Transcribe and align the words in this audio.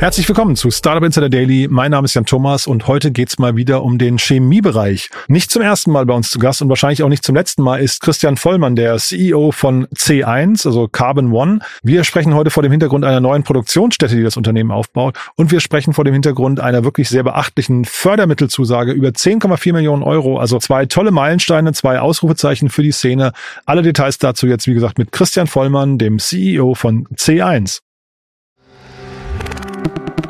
Herzlich 0.00 0.28
willkommen 0.28 0.54
zu 0.54 0.70
Startup 0.70 1.02
Insider 1.02 1.28
Daily. 1.28 1.66
Mein 1.68 1.90
Name 1.90 2.04
ist 2.04 2.14
Jan 2.14 2.24
Thomas 2.24 2.68
und 2.68 2.86
heute 2.86 3.10
geht's 3.10 3.40
mal 3.40 3.56
wieder 3.56 3.82
um 3.82 3.98
den 3.98 4.16
Chemiebereich. 4.16 5.10
Nicht 5.26 5.50
zum 5.50 5.60
ersten 5.60 5.90
Mal 5.90 6.06
bei 6.06 6.14
uns 6.14 6.30
zu 6.30 6.38
Gast 6.38 6.62
und 6.62 6.68
wahrscheinlich 6.68 7.02
auch 7.02 7.08
nicht 7.08 7.24
zum 7.24 7.34
letzten 7.34 7.64
Mal 7.64 7.78
ist 7.78 8.00
Christian 8.00 8.36
Vollmann, 8.36 8.76
der 8.76 8.96
CEO 8.98 9.50
von 9.50 9.88
C1, 9.88 10.64
also 10.68 10.86
Carbon 10.86 11.32
One. 11.32 11.58
Wir 11.82 12.04
sprechen 12.04 12.32
heute 12.34 12.50
vor 12.50 12.62
dem 12.62 12.70
Hintergrund 12.70 13.04
einer 13.04 13.18
neuen 13.18 13.42
Produktionsstätte, 13.42 14.14
die 14.14 14.22
das 14.22 14.36
Unternehmen 14.36 14.70
aufbaut 14.70 15.18
und 15.34 15.50
wir 15.50 15.58
sprechen 15.58 15.92
vor 15.92 16.04
dem 16.04 16.12
Hintergrund 16.12 16.60
einer 16.60 16.84
wirklich 16.84 17.08
sehr 17.08 17.24
beachtlichen 17.24 17.84
Fördermittelzusage 17.84 18.92
über 18.92 19.08
10,4 19.08 19.72
Millionen 19.72 20.04
Euro. 20.04 20.38
Also 20.38 20.60
zwei 20.60 20.86
tolle 20.86 21.10
Meilensteine, 21.10 21.72
zwei 21.72 21.98
Ausrufezeichen 21.98 22.68
für 22.68 22.84
die 22.84 22.92
Szene. 22.92 23.32
Alle 23.66 23.82
Details 23.82 24.18
dazu 24.18 24.46
jetzt, 24.46 24.68
wie 24.68 24.74
gesagt, 24.74 24.96
mit 24.98 25.10
Christian 25.10 25.48
Vollmann, 25.48 25.98
dem 25.98 26.20
CEO 26.20 26.74
von 26.74 27.08
C1. 27.16 27.80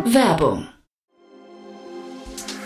Werbung. 0.09 0.78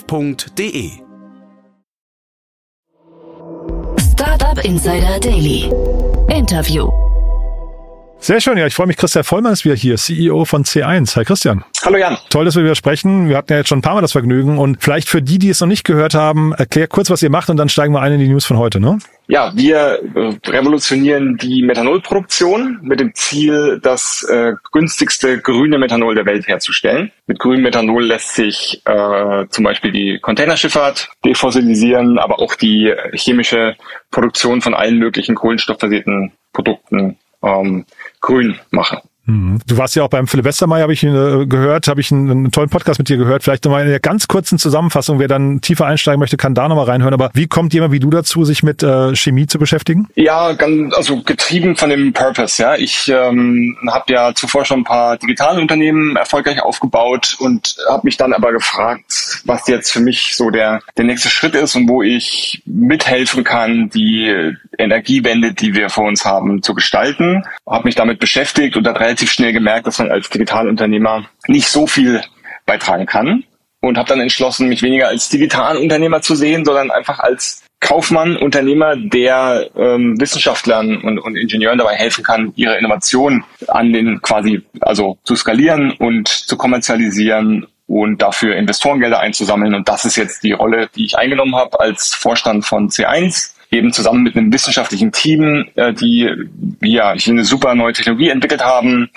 startup.de. 0.00 1.02
Startup 3.98 4.64
Insider 4.64 5.18
Daily. 5.18 5.70
Interview. 6.30 7.09
Sehr 8.22 8.38
schön, 8.42 8.58
ja, 8.58 8.66
ich 8.66 8.74
freue 8.74 8.86
mich. 8.86 8.98
Christian 8.98 9.24
Vollmann 9.24 9.54
ist 9.54 9.64
wieder 9.64 9.74
hier, 9.74 9.96
CEO 9.96 10.44
von 10.44 10.62
C1. 10.62 11.16
Hi 11.16 11.24
Christian. 11.24 11.64
Hallo 11.82 11.96
Jan. 11.96 12.18
Toll, 12.28 12.44
dass 12.44 12.54
wir 12.54 12.62
wieder 12.62 12.74
sprechen. 12.74 13.30
Wir 13.30 13.36
hatten 13.38 13.50
ja 13.50 13.58
jetzt 13.58 13.68
schon 13.68 13.78
ein 13.78 13.82
paar 13.82 13.94
Mal 13.94 14.02
das 14.02 14.12
Vergnügen 14.12 14.58
und 14.58 14.82
vielleicht 14.82 15.08
für 15.08 15.22
die, 15.22 15.38
die 15.38 15.48
es 15.48 15.60
noch 15.62 15.68
nicht 15.68 15.84
gehört 15.84 16.12
haben, 16.12 16.52
erklär 16.52 16.86
kurz, 16.86 17.08
was 17.08 17.22
ihr 17.22 17.30
macht 17.30 17.48
und 17.48 17.56
dann 17.56 17.70
steigen 17.70 17.94
wir 17.94 18.02
ein 18.02 18.12
in 18.12 18.20
die 18.20 18.28
News 18.28 18.44
von 18.44 18.58
heute, 18.58 18.78
ne? 18.78 18.98
Ja, 19.28 19.52
wir 19.56 20.00
äh, 20.14 20.50
revolutionieren 20.50 21.38
die 21.38 21.62
Methanolproduktion 21.62 22.80
mit 22.82 23.00
dem 23.00 23.14
Ziel, 23.14 23.80
das 23.82 24.22
äh, 24.28 24.52
günstigste 24.70 25.38
grüne 25.40 25.78
Methanol 25.78 26.14
der 26.14 26.26
Welt 26.26 26.46
herzustellen. 26.46 27.12
Mit 27.26 27.38
grünem 27.38 27.62
Methanol 27.62 28.04
lässt 28.04 28.34
sich 28.34 28.82
äh, 28.84 29.46
zum 29.48 29.64
Beispiel 29.64 29.92
die 29.92 30.18
Containerschifffahrt 30.20 31.08
defossilisieren, 31.24 32.18
aber 32.18 32.38
auch 32.40 32.54
die 32.54 32.92
chemische 33.14 33.76
Produktion 34.10 34.60
von 34.60 34.74
allen 34.74 34.98
möglichen 34.98 35.36
kohlenstoffbasierten 35.36 36.32
Produkten 36.52 37.16
ähm, 37.42 37.84
grün 38.20 38.56
machen. 38.70 39.00
Mhm. 39.30 39.60
Du 39.66 39.76
warst 39.76 39.94
ja 39.96 40.02
auch 40.02 40.08
beim 40.08 40.26
Philipp 40.26 40.44
Westermeier, 40.44 40.82
habe 40.82 40.92
ich 40.92 41.02
äh, 41.02 41.46
gehört, 41.46 41.86
habe 41.88 42.00
ich 42.00 42.10
einen, 42.10 42.30
einen, 42.30 42.50
tollen 42.50 42.68
Podcast 42.68 42.98
mit 42.98 43.08
dir 43.08 43.16
gehört. 43.16 43.42
Vielleicht 43.42 43.64
nochmal 43.64 43.82
in 43.82 43.88
der 43.88 44.00
ganz 44.00 44.28
kurzen 44.28 44.58
Zusammenfassung, 44.58 45.18
wer 45.18 45.28
dann 45.28 45.60
tiefer 45.60 45.86
einsteigen 45.86 46.18
möchte, 46.18 46.36
kann 46.36 46.54
da 46.54 46.68
nochmal 46.68 46.86
reinhören. 46.86 47.14
Aber 47.14 47.30
wie 47.34 47.46
kommt 47.46 47.72
jemand 47.72 47.92
wie 47.92 48.00
du 48.00 48.10
dazu, 48.10 48.44
sich 48.44 48.62
mit 48.62 48.82
äh, 48.82 49.14
Chemie 49.14 49.46
zu 49.46 49.58
beschäftigen? 49.58 50.08
Ja, 50.14 50.52
ganz, 50.52 50.94
also 50.94 51.22
getrieben 51.22 51.76
von 51.76 51.90
dem 51.90 52.12
Purpose. 52.12 52.60
Ja, 52.60 52.74
ich 52.76 53.08
ähm, 53.08 53.76
habe 53.88 54.12
ja 54.12 54.34
zuvor 54.34 54.64
schon 54.64 54.80
ein 54.80 54.84
paar 54.84 55.16
digitale 55.16 55.60
Unternehmen 55.60 56.16
erfolgreich 56.16 56.62
aufgebaut 56.62 57.36
und 57.38 57.76
habe 57.88 58.02
mich 58.04 58.16
dann 58.16 58.32
aber 58.32 58.52
gefragt, 58.52 59.42
was 59.44 59.66
jetzt 59.68 59.92
für 59.92 60.00
mich 60.00 60.34
so 60.34 60.50
der 60.50 60.80
der 60.96 61.04
nächste 61.04 61.30
Schritt 61.30 61.54
ist 61.54 61.76
und 61.76 61.88
wo 61.88 62.02
ich 62.02 62.62
mithelfen 62.66 63.44
kann, 63.44 63.90
die 63.90 64.54
Energiewende, 64.78 65.52
die 65.52 65.74
wir 65.74 65.90
vor 65.90 66.04
uns 66.04 66.24
haben, 66.24 66.62
zu 66.62 66.74
gestalten. 66.74 67.44
Habe 67.70 67.84
mich 67.84 67.94
damit 67.94 68.18
beschäftigt 68.18 68.76
und 68.76 68.84
dann 68.84 68.96
relativ 68.96 69.30
schnell 69.30 69.52
gemerkt, 69.52 69.86
dass 69.86 69.98
man 69.98 70.10
als 70.10 70.28
Digitalunternehmer 70.28 71.26
nicht 71.46 71.68
so 71.68 71.86
viel 71.86 72.20
beitragen 72.66 73.06
kann 73.06 73.44
und 73.80 73.96
habe 73.96 74.08
dann 74.08 74.20
entschlossen, 74.20 74.68
mich 74.68 74.82
weniger 74.82 75.08
als 75.08 75.28
Digitalunternehmer 75.28 76.20
zu 76.20 76.34
sehen, 76.34 76.64
sondern 76.64 76.90
einfach 76.90 77.20
als 77.20 77.62
Kaufmann, 77.80 78.36
Unternehmer, 78.36 78.94
der 78.96 79.70
ähm, 79.74 80.20
Wissenschaftlern 80.20 80.98
und, 80.98 81.18
und 81.18 81.36
Ingenieuren 81.36 81.78
dabei 81.78 81.94
helfen 81.94 82.22
kann, 82.22 82.52
ihre 82.56 82.76
Innovation 82.76 83.42
an 83.68 83.92
den 83.92 84.20
quasi 84.20 84.62
also 84.80 85.18
zu 85.24 85.34
skalieren 85.34 85.92
und 85.92 86.28
zu 86.28 86.56
kommerzialisieren 86.58 87.66
und 87.86 88.20
dafür 88.20 88.54
Investorengelder 88.56 89.18
einzusammeln. 89.18 89.74
Und 89.74 89.88
das 89.88 90.04
ist 90.04 90.16
jetzt 90.16 90.42
die 90.42 90.52
Rolle, 90.52 90.90
die 90.94 91.06
ich 91.06 91.16
eingenommen 91.16 91.56
habe 91.56 91.80
als 91.80 92.14
Vorstand 92.14 92.66
von 92.66 92.90
C1 92.90 93.54
eben 93.70 93.92
zusammen 93.92 94.22
mit 94.22 94.36
einem 94.36 94.52
wissenschaftlichen 94.52 95.12
Team, 95.12 95.66
äh, 95.76 95.92
die 95.92 96.28
ja 96.80 97.12
hier 97.14 97.32
eine 97.32 97.44
super 97.44 97.74
neue 97.74 97.92
Technologie 97.92 98.30
entwickelt 98.30 98.64
haben, 98.64 99.10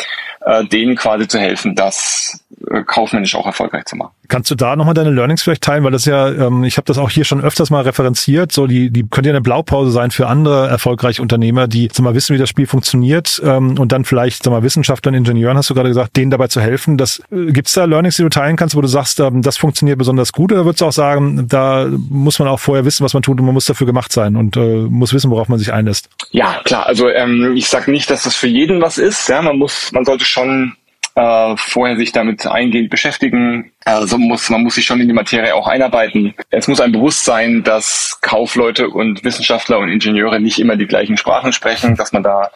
äh, 0.45 0.63
denen 0.65 0.95
quasi 0.95 1.27
zu 1.27 1.39
helfen, 1.39 1.75
das 1.75 2.43
äh, 2.73 2.83
kaufmännisch 2.83 3.35
auch 3.35 3.45
erfolgreich 3.45 3.85
zu 3.85 3.95
machen. 3.95 4.11
Kannst 4.27 4.49
du 4.49 4.55
da 4.55 4.75
nochmal 4.75 4.95
deine 4.95 5.11
Learnings 5.11 5.43
vielleicht 5.43 5.61
teilen, 5.63 5.83
weil 5.83 5.91
das 5.91 6.05
ja, 6.05 6.29
ähm, 6.29 6.63
ich 6.63 6.77
habe 6.77 6.85
das 6.85 6.97
auch 6.97 7.09
hier 7.09 7.23
schon 7.23 7.41
öfters 7.41 7.69
mal 7.69 7.81
referenziert, 7.81 8.51
so 8.51 8.65
die, 8.65 8.89
die 8.89 9.03
könnte 9.03 9.29
ja 9.29 9.33
eine 9.33 9.41
Blaupause 9.41 9.91
sein 9.91 10.09
für 10.09 10.27
andere 10.27 10.67
erfolgreiche 10.67 11.21
Unternehmer, 11.21 11.67
die 11.67 11.89
sag 11.91 12.03
mal 12.03 12.15
wissen, 12.15 12.33
wie 12.33 12.39
das 12.39 12.49
Spiel 12.49 12.65
funktioniert 12.65 13.41
ähm, 13.45 13.77
und 13.77 13.91
dann 13.91 14.05
vielleicht 14.05 14.43
sag 14.43 14.51
mal 14.51 14.63
Wissenschaftlern, 14.63 15.13
Ingenieuren, 15.13 15.55
hast 15.55 15.69
du 15.69 15.75
gerade 15.75 15.89
gesagt, 15.89 16.17
denen 16.17 16.31
dabei 16.31 16.47
zu 16.47 16.61
helfen. 16.61 16.97
Das 16.97 17.21
äh, 17.31 17.51
gibt's 17.51 17.73
da 17.73 17.85
Learnings, 17.85 18.15
die 18.15 18.23
du 18.23 18.29
teilen 18.29 18.55
kannst, 18.55 18.75
wo 18.75 18.81
du 18.81 18.87
sagst, 18.87 19.19
ähm, 19.19 19.43
das 19.43 19.57
funktioniert 19.57 19.99
besonders 19.99 20.31
gut, 20.31 20.51
oder 20.51 20.65
würdest 20.65 20.81
du 20.81 20.85
auch 20.85 20.93
sagen, 20.93 21.47
da 21.47 21.87
muss 22.09 22.39
man 22.39 22.47
auch 22.47 22.59
vorher 22.59 22.85
wissen, 22.85 23.03
was 23.03 23.13
man 23.13 23.21
tut 23.21 23.39
und 23.39 23.45
man 23.45 23.53
muss 23.53 23.65
dafür 23.65 23.85
gemacht 23.85 24.11
sein 24.11 24.35
und 24.35 24.57
äh, 24.57 24.77
muss 24.89 25.13
wissen, 25.13 25.29
worauf 25.29 25.47
man 25.47 25.59
sich 25.59 25.71
einlässt? 25.71 26.09
Ja, 26.31 26.59
klar. 26.63 26.87
Also 26.87 27.07
ähm, 27.07 27.53
ich 27.55 27.67
sage 27.67 27.91
nicht, 27.91 28.09
dass 28.09 28.23
das 28.23 28.35
für 28.35 28.47
jeden 28.47 28.81
was 28.81 28.97
ist. 28.97 29.29
Ja, 29.29 29.41
man 29.41 29.57
muss, 29.57 29.91
man 29.91 30.05
sollte 30.05 30.25
schon 30.25 30.75
äh, 31.15 31.55
vorher 31.57 31.97
sich 31.97 32.11
damit 32.11 32.47
eingehend 32.47 32.89
beschäftigen. 32.89 33.71
Also 33.85 34.17
muss, 34.17 34.49
man 34.49 34.63
muss 34.63 34.75
sich 34.75 34.85
schon 34.85 35.01
in 35.01 35.07
die 35.07 35.13
Materie 35.13 35.55
auch 35.55 35.67
einarbeiten. 35.67 36.33
Es 36.49 36.67
muss 36.67 36.81
ein 36.81 36.91
Bewusstsein, 36.91 37.63
dass 37.63 38.19
Kaufleute 38.21 38.89
und 38.89 39.23
Wissenschaftler 39.23 39.79
und 39.79 39.89
Ingenieure 39.89 40.39
nicht 40.39 40.59
immer 40.59 40.75
die 40.75 40.87
gleichen 40.87 41.17
Sprachen 41.17 41.53
sprechen, 41.53 41.95
dass 41.95 42.13
man 42.13 42.23
da 42.23 42.51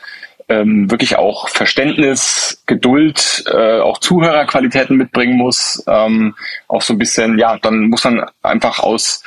ähm, 0.50 0.90
wirklich 0.90 1.18
auch 1.18 1.50
Verständnis, 1.50 2.64
Geduld, 2.66 3.44
äh, 3.52 3.80
auch 3.80 4.00
Zuhörerqualitäten 4.00 4.96
mitbringen 4.96 5.38
muss. 5.38 5.84
Ähm, 5.88 6.36
auch 6.68 6.82
so 6.82 6.94
ein 6.94 6.98
bisschen, 6.98 7.38
ja, 7.38 7.58
dann 7.58 7.90
muss 7.90 8.06
man 8.06 8.26
einfach 8.42 8.80
aus 8.80 9.24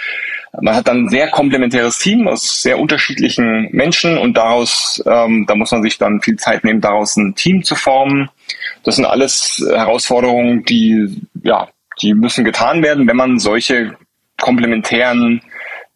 man 0.61 0.75
hat 0.75 0.89
dann 0.89 1.05
ein 1.05 1.09
sehr 1.09 1.29
komplementäres 1.29 1.99
Team 1.99 2.27
aus 2.27 2.63
sehr 2.63 2.79
unterschiedlichen 2.79 3.69
Menschen 3.73 4.19
und 4.19 4.37
daraus, 4.37 5.03
ähm, 5.07 5.45
da 5.47 5.55
muss 5.55 5.71
man 5.71 5.83
sich 5.83 5.99
dann 5.99 6.21
viel 6.21 6.37
Zeit 6.37 6.65
nehmen, 6.65 6.81
daraus 6.81 7.17
ein 7.17 7.35
Team 7.35 7.63
zu 7.63 7.77
formen. 7.77 8.31
Das 8.83 8.97
sind 8.97 9.05
alles 9.05 9.65
Herausforderungen, 9.69 10.65
die, 10.65 11.23
ja, 11.43 11.69
die 12.01 12.15
müssen 12.15 12.45
getan 12.45 12.83
werden, 12.83 13.07
wenn 13.07 13.17
man 13.17 13.39
solche 13.39 13.97
komplementären 14.41 15.43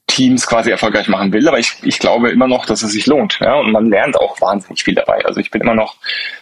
Teams 0.07 0.47
quasi 0.47 0.71
erfolgreich 0.71 1.09
machen 1.09 1.33
will. 1.33 1.49
Aber 1.49 1.59
ich, 1.59 1.77
ich 1.83 1.99
glaube 1.99 2.31
immer 2.31 2.47
noch, 2.47 2.67
dass 2.67 2.83
es 2.83 2.93
sich 2.93 3.07
lohnt. 3.07 3.39
Ja? 3.41 3.55
Und 3.55 3.73
man 3.73 3.89
lernt 3.89 4.19
auch 4.19 4.41
wahnsinnig 4.41 4.85
viel 4.85 4.95
dabei. 4.95 5.25
Also 5.25 5.41
ich 5.41 5.51
bin 5.51 5.63
immer 5.63 5.75
noch 5.75 5.97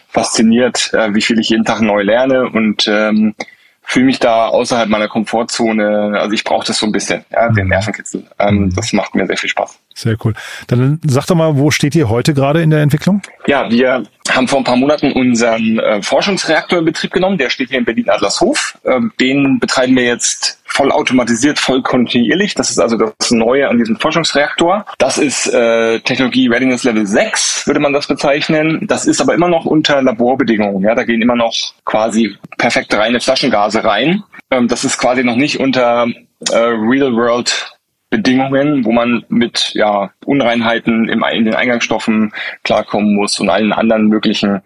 fasziniert, 0.09 0.93
äh, 0.93 1.13
wie 1.15 1.21
viel 1.21 1.39
ich 1.39 1.49
jeden 1.49 1.65
Tag 1.65 1.81
neu 1.81 2.03
lerne 2.03 2.49
und 2.49 2.87
ähm, 2.87 3.35
fühle 3.81 4.05
mich 4.05 4.19
da 4.19 4.47
außerhalb 4.47 4.89
meiner 4.89 5.07
Komfortzone. 5.07 6.19
Also 6.19 6.33
ich 6.33 6.43
brauche 6.43 6.67
das 6.67 6.77
so 6.77 6.85
ein 6.85 6.91
bisschen, 6.91 7.25
ja, 7.31 7.49
den 7.49 7.65
mhm. 7.65 7.71
Nervenkitzel. 7.71 8.25
Ähm, 8.39 8.55
mhm. 8.55 8.75
das 8.75 8.93
macht 8.93 9.15
mir 9.15 9.25
sehr 9.25 9.37
viel 9.37 9.49
Spaß. 9.49 9.79
Sehr 9.95 10.17
cool. 10.23 10.33
Dann 10.67 10.99
sag 11.05 11.27
doch 11.27 11.35
mal, 11.35 11.57
wo 11.57 11.71
steht 11.71 11.95
ihr 11.95 12.09
heute 12.09 12.33
gerade 12.33 12.61
in 12.61 12.69
der 12.69 12.81
Entwicklung? 12.81 13.21
Ja, 13.45 13.69
wir 13.69 14.03
haben 14.29 14.47
vor 14.47 14.59
ein 14.59 14.63
paar 14.63 14.75
Monaten 14.75 15.11
unseren 15.11 15.79
äh, 15.79 16.01
Forschungsreaktor 16.01 16.79
in 16.79 16.85
Betrieb 16.85 17.11
genommen. 17.11 17.37
Der 17.37 17.49
steht 17.49 17.69
hier 17.69 17.79
in 17.79 17.85
Berlin-Adlershof. 17.85 18.77
Ähm, 18.85 19.11
den 19.19 19.59
betreiben 19.59 19.95
wir 19.95 20.03
jetzt 20.03 20.59
voll 20.65 20.91
automatisiert, 20.91 21.59
voll 21.59 21.83
kontinuierlich. 21.83 22.55
Das 22.55 22.71
ist 22.71 22.79
also 22.79 22.97
das 22.97 23.29
Neue 23.31 23.69
an 23.69 23.77
diesem 23.77 23.97
Forschungsreaktor. 23.97 24.85
Das 24.97 25.19
ist 25.19 25.47
äh, 25.47 25.99
Technologie 25.99 26.47
Readiness 26.47 26.83
Level 26.83 27.05
6, 27.05 27.67
würde 27.67 27.79
man 27.79 27.93
das 27.93 28.07
bezeichnen. 28.07 28.87
Das 28.87 29.05
ist 29.05 29.21
aber 29.21 29.35
immer 29.35 29.49
noch 29.49 29.65
unter 29.65 30.01
Laborbedingungen. 30.01 30.81
Ja, 30.81 30.95
da 30.95 31.03
gehen 31.03 31.21
immer 31.21 31.35
noch 31.35 31.53
quasi 31.85 32.35
perfekte 32.57 32.97
reine 32.97 33.19
Flaschengase 33.19 33.83
rein. 33.83 34.23
Ähm, 34.49 34.67
das 34.67 34.83
ist 34.83 34.97
quasi 34.97 35.23
noch 35.23 35.35
nicht 35.35 35.59
unter 35.59 36.07
äh, 36.51 36.57
Real 36.57 37.15
World 37.15 37.72
Bedingungen, 38.13 38.85
wo 38.85 38.91
man 38.91 39.25
mit 39.27 39.71
ja, 39.73 40.11
Unreinheiten 40.23 41.09
im, 41.09 41.23
in 41.33 41.45
den 41.45 41.55
Eingangsstoffen 41.55 42.31
klarkommen 42.63 43.15
muss 43.15 43.39
und 43.39 43.49
allen 43.49 43.73
anderen 43.73 44.07
möglichen 44.07 44.61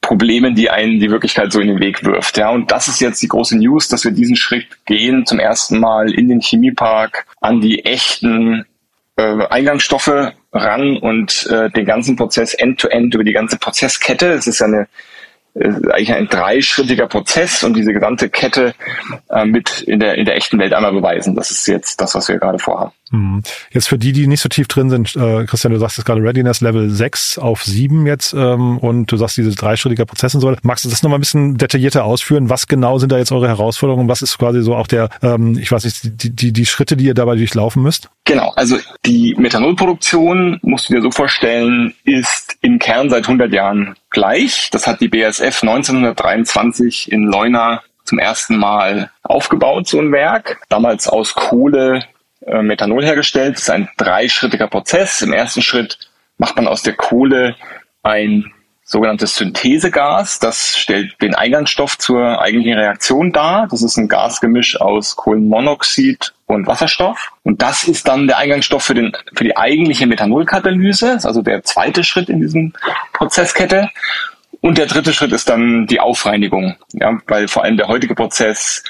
Problemen, 0.00 0.56
die 0.56 0.70
einen 0.70 0.98
die 0.98 1.08
Wirklichkeit 1.08 1.52
so 1.52 1.60
in 1.60 1.68
den 1.68 1.78
Weg 1.78 2.04
wirft. 2.04 2.36
Ja, 2.36 2.50
und 2.50 2.72
das 2.72 2.88
ist 2.88 3.00
jetzt 3.00 3.22
die 3.22 3.28
große 3.28 3.56
News, 3.56 3.86
dass 3.86 4.02
wir 4.02 4.10
diesen 4.10 4.34
Schritt 4.34 4.66
gehen, 4.86 5.24
zum 5.24 5.38
ersten 5.38 5.78
Mal 5.78 6.12
in 6.12 6.28
den 6.28 6.40
Chemiepark 6.40 7.26
an 7.40 7.60
die 7.60 7.84
echten 7.84 8.64
äh, 9.14 9.46
Eingangsstoffe 9.48 10.32
ran 10.52 10.96
und 10.96 11.46
äh, 11.46 11.70
den 11.70 11.84
ganzen 11.84 12.16
Prozess 12.16 12.54
end-to-end 12.54 13.12
-end 13.12 13.14
über 13.14 13.22
die 13.22 13.32
ganze 13.32 13.56
Prozesskette. 13.56 14.32
Es 14.32 14.48
ist 14.48 14.58
ja 14.58 14.66
eine 14.66 14.88
ist 15.54 15.90
eigentlich 15.90 16.12
ein 16.12 16.28
dreischrittiger 16.28 17.06
Prozess 17.06 17.64
und 17.64 17.74
diese 17.74 17.92
gesamte 17.92 18.28
Kette 18.28 18.74
äh, 19.30 19.44
mit 19.44 19.82
in 19.82 20.00
der, 20.00 20.16
in 20.16 20.24
der 20.24 20.36
echten 20.36 20.58
Welt 20.58 20.72
einmal 20.72 20.92
beweisen. 20.92 21.34
Das 21.34 21.50
ist 21.50 21.66
jetzt 21.66 22.00
das, 22.00 22.14
was 22.14 22.28
wir 22.28 22.38
gerade 22.38 22.58
vorhaben. 22.58 22.92
Hm. 23.12 23.42
Jetzt 23.72 23.88
für 23.88 23.98
die, 23.98 24.12
die 24.12 24.28
nicht 24.28 24.40
so 24.40 24.48
tief 24.48 24.68
drin 24.68 24.88
sind, 24.88 25.16
äh, 25.16 25.44
Christian, 25.44 25.72
du 25.72 25.80
sagst 25.80 25.98
jetzt 25.98 26.06
gerade 26.06 26.22
Readiness 26.22 26.60
Level 26.60 26.90
6 26.90 27.38
auf 27.38 27.64
7 27.64 28.06
jetzt 28.06 28.34
ähm, 28.34 28.78
und 28.78 29.10
du 29.10 29.16
sagst 29.16 29.36
diese 29.36 29.50
dreischrittiger 29.50 30.06
Prozess 30.06 30.34
und 30.34 30.40
so. 30.40 30.54
Magst 30.62 30.84
du 30.84 30.88
das 30.88 31.02
nochmal 31.02 31.18
ein 31.18 31.22
bisschen 31.22 31.56
detaillierter 31.56 32.04
ausführen? 32.04 32.50
Was 32.50 32.68
genau 32.68 32.98
sind 32.98 33.10
da 33.10 33.18
jetzt 33.18 33.32
eure 33.32 33.48
Herausforderungen? 33.48 34.08
Was 34.08 34.22
ist 34.22 34.38
quasi 34.38 34.62
so 34.62 34.76
auch 34.76 34.86
der, 34.86 35.08
ähm, 35.22 35.58
ich 35.58 35.72
weiß 35.72 35.84
nicht, 35.84 36.22
die, 36.22 36.30
die, 36.30 36.52
die 36.52 36.66
Schritte, 36.66 36.96
die 36.96 37.06
ihr 37.06 37.14
dabei 37.14 37.34
durchlaufen 37.34 37.82
müsst? 37.82 38.10
Genau, 38.26 38.52
also 38.54 38.78
die 39.04 39.34
Methanolproduktion, 39.36 40.60
musst 40.62 40.88
du 40.88 40.94
dir 40.94 41.02
so 41.02 41.10
vorstellen, 41.10 41.94
ist 42.04 42.58
im 42.60 42.78
Kern 42.78 43.10
seit 43.10 43.24
100 43.24 43.52
Jahren 43.52 43.96
gleich. 44.10 44.70
Das 44.70 44.86
hat 44.86 45.00
die 45.00 45.08
BASF 45.08 45.62
1923 45.64 47.10
in 47.10 47.24
Leuna 47.24 47.82
zum 48.04 48.20
ersten 48.20 48.56
Mal 48.56 49.10
aufgebaut, 49.22 49.88
so 49.88 49.98
ein 49.98 50.12
Werk. 50.12 50.60
Damals 50.68 51.08
aus 51.08 51.34
Kohle 51.34 52.04
äh, 52.46 52.62
Methanol 52.62 53.04
hergestellt. 53.04 53.56
Das 53.56 53.62
ist 53.62 53.70
ein 53.70 53.88
dreischrittiger 53.96 54.68
Prozess. 54.68 55.22
Im 55.22 55.32
ersten 55.32 55.62
Schritt 55.62 55.98
macht 56.38 56.56
man 56.56 56.68
aus 56.68 56.82
der 56.82 56.94
Kohle 56.94 57.56
ein 58.02 58.52
sogenanntes 58.90 59.36
Synthesegas. 59.36 60.40
Das 60.40 60.76
stellt 60.76 61.20
den 61.22 61.34
Eingangsstoff 61.34 61.96
zur 61.96 62.40
eigentlichen 62.40 62.78
Reaktion 62.78 63.32
dar. 63.32 63.68
Das 63.70 63.82
ist 63.82 63.96
ein 63.96 64.08
Gasgemisch 64.08 64.80
aus 64.80 65.16
Kohlenmonoxid 65.16 66.34
und 66.46 66.66
Wasserstoff. 66.66 67.30
Und 67.44 67.62
das 67.62 67.84
ist 67.84 68.08
dann 68.08 68.26
der 68.26 68.38
Eingangsstoff 68.38 68.82
für, 68.82 68.94
den, 68.94 69.12
für 69.34 69.44
die 69.44 69.56
eigentliche 69.56 70.06
Methanolkatalyse. 70.06 71.06
Das 71.06 71.16
ist 71.18 71.26
also 71.26 71.42
der 71.42 71.62
zweite 71.62 72.02
Schritt 72.02 72.28
in 72.28 72.40
diesem 72.40 72.72
Prozesskette. 73.12 73.90
Und 74.60 74.76
der 74.76 74.86
dritte 74.86 75.12
Schritt 75.12 75.32
ist 75.32 75.48
dann 75.48 75.86
die 75.86 76.00
Aufreinigung, 76.00 76.76
ja, 76.92 77.18
weil 77.26 77.48
vor 77.48 77.62
allem 77.62 77.76
der 77.76 77.88
heutige 77.88 78.14
Prozess 78.14 78.82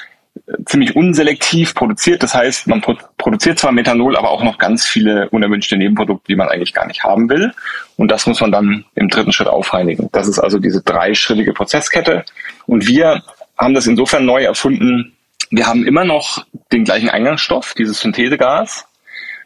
ziemlich 0.65 0.95
unselektiv 0.95 1.75
produziert. 1.75 2.23
Das 2.23 2.33
heißt, 2.33 2.67
man 2.67 2.81
produziert 3.17 3.59
zwar 3.59 3.71
Methanol, 3.71 4.15
aber 4.17 4.29
auch 4.29 4.43
noch 4.43 4.57
ganz 4.57 4.85
viele 4.85 5.29
unerwünschte 5.29 5.77
Nebenprodukte, 5.77 6.27
die 6.27 6.35
man 6.35 6.47
eigentlich 6.47 6.73
gar 6.73 6.87
nicht 6.87 7.03
haben 7.03 7.29
will. 7.29 7.53
Und 7.97 8.09
das 8.09 8.27
muss 8.27 8.41
man 8.41 8.51
dann 8.51 8.85
im 8.95 9.09
dritten 9.09 9.31
Schritt 9.31 9.47
aufreinigen. 9.47 10.09
Das 10.11 10.27
ist 10.27 10.39
also 10.39 10.59
diese 10.59 10.81
dreischrittige 10.81 11.53
Prozesskette. 11.53 12.25
Und 12.65 12.87
wir 12.87 13.23
haben 13.57 13.73
das 13.73 13.87
insofern 13.87 14.25
neu 14.25 14.43
erfunden. 14.43 15.13
Wir 15.49 15.67
haben 15.67 15.85
immer 15.85 16.05
noch 16.05 16.45
den 16.71 16.85
gleichen 16.85 17.09
Eingangsstoff, 17.09 17.73
dieses 17.77 17.99
Synthesegas. 17.99 18.85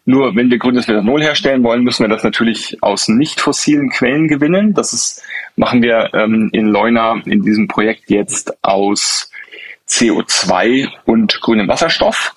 Nur 0.07 0.35
wenn 0.35 0.51
wir 0.51 0.59
grünes 0.59 0.87
Methanol 0.87 1.23
herstellen 1.23 1.63
wollen, 1.63 1.83
müssen 1.83 2.03
wir 2.03 2.09
das 2.09 2.23
natürlich 2.23 2.77
aus 2.81 3.07
nicht 3.07 3.41
fossilen 3.41 3.89
Quellen 3.89 4.27
gewinnen. 4.27 4.75
Das 4.75 4.93
ist, 4.93 5.23
machen 5.55 5.81
wir 5.81 6.11
ähm, 6.13 6.49
in 6.53 6.67
Leuna 6.67 7.19
in 7.25 7.41
diesem 7.41 7.67
Projekt 7.67 8.11
jetzt 8.11 8.63
aus 8.63 9.31
CO2 9.87 10.87
und 11.05 11.41
grünem 11.41 11.67
Wasserstoff. 11.67 12.35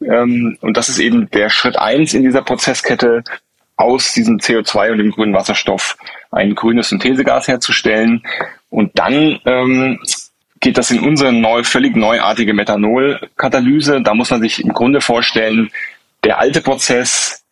Ähm, 0.00 0.58
und 0.60 0.76
das 0.76 0.88
ist 0.88 0.98
eben 0.98 1.30
der 1.30 1.50
Schritt 1.50 1.78
eins 1.78 2.14
in 2.14 2.22
dieser 2.22 2.42
Prozesskette, 2.42 3.24
aus 3.76 4.12
diesem 4.12 4.38
CO2 4.38 4.92
und 4.92 4.98
dem 4.98 5.10
grünen 5.10 5.34
Wasserstoff 5.34 5.96
ein 6.30 6.54
grünes 6.54 6.88
Synthesegas 6.88 7.48
herzustellen. 7.48 8.22
Und 8.70 8.98
dann 8.98 9.40
ähm, 9.44 9.98
geht 10.60 10.78
das 10.78 10.90
in 10.90 11.00
unsere 11.00 11.32
neu, 11.32 11.64
völlig 11.64 11.96
neuartige 11.96 12.54
Methanolkatalyse. 12.54 14.00
Da 14.02 14.14
muss 14.14 14.30
man 14.30 14.40
sich 14.40 14.62
im 14.62 14.72
Grunde 14.72 15.00
vorstellen, 15.00 15.70
der 16.22 16.38
alte 16.38 16.60
Prozess, 16.60 17.44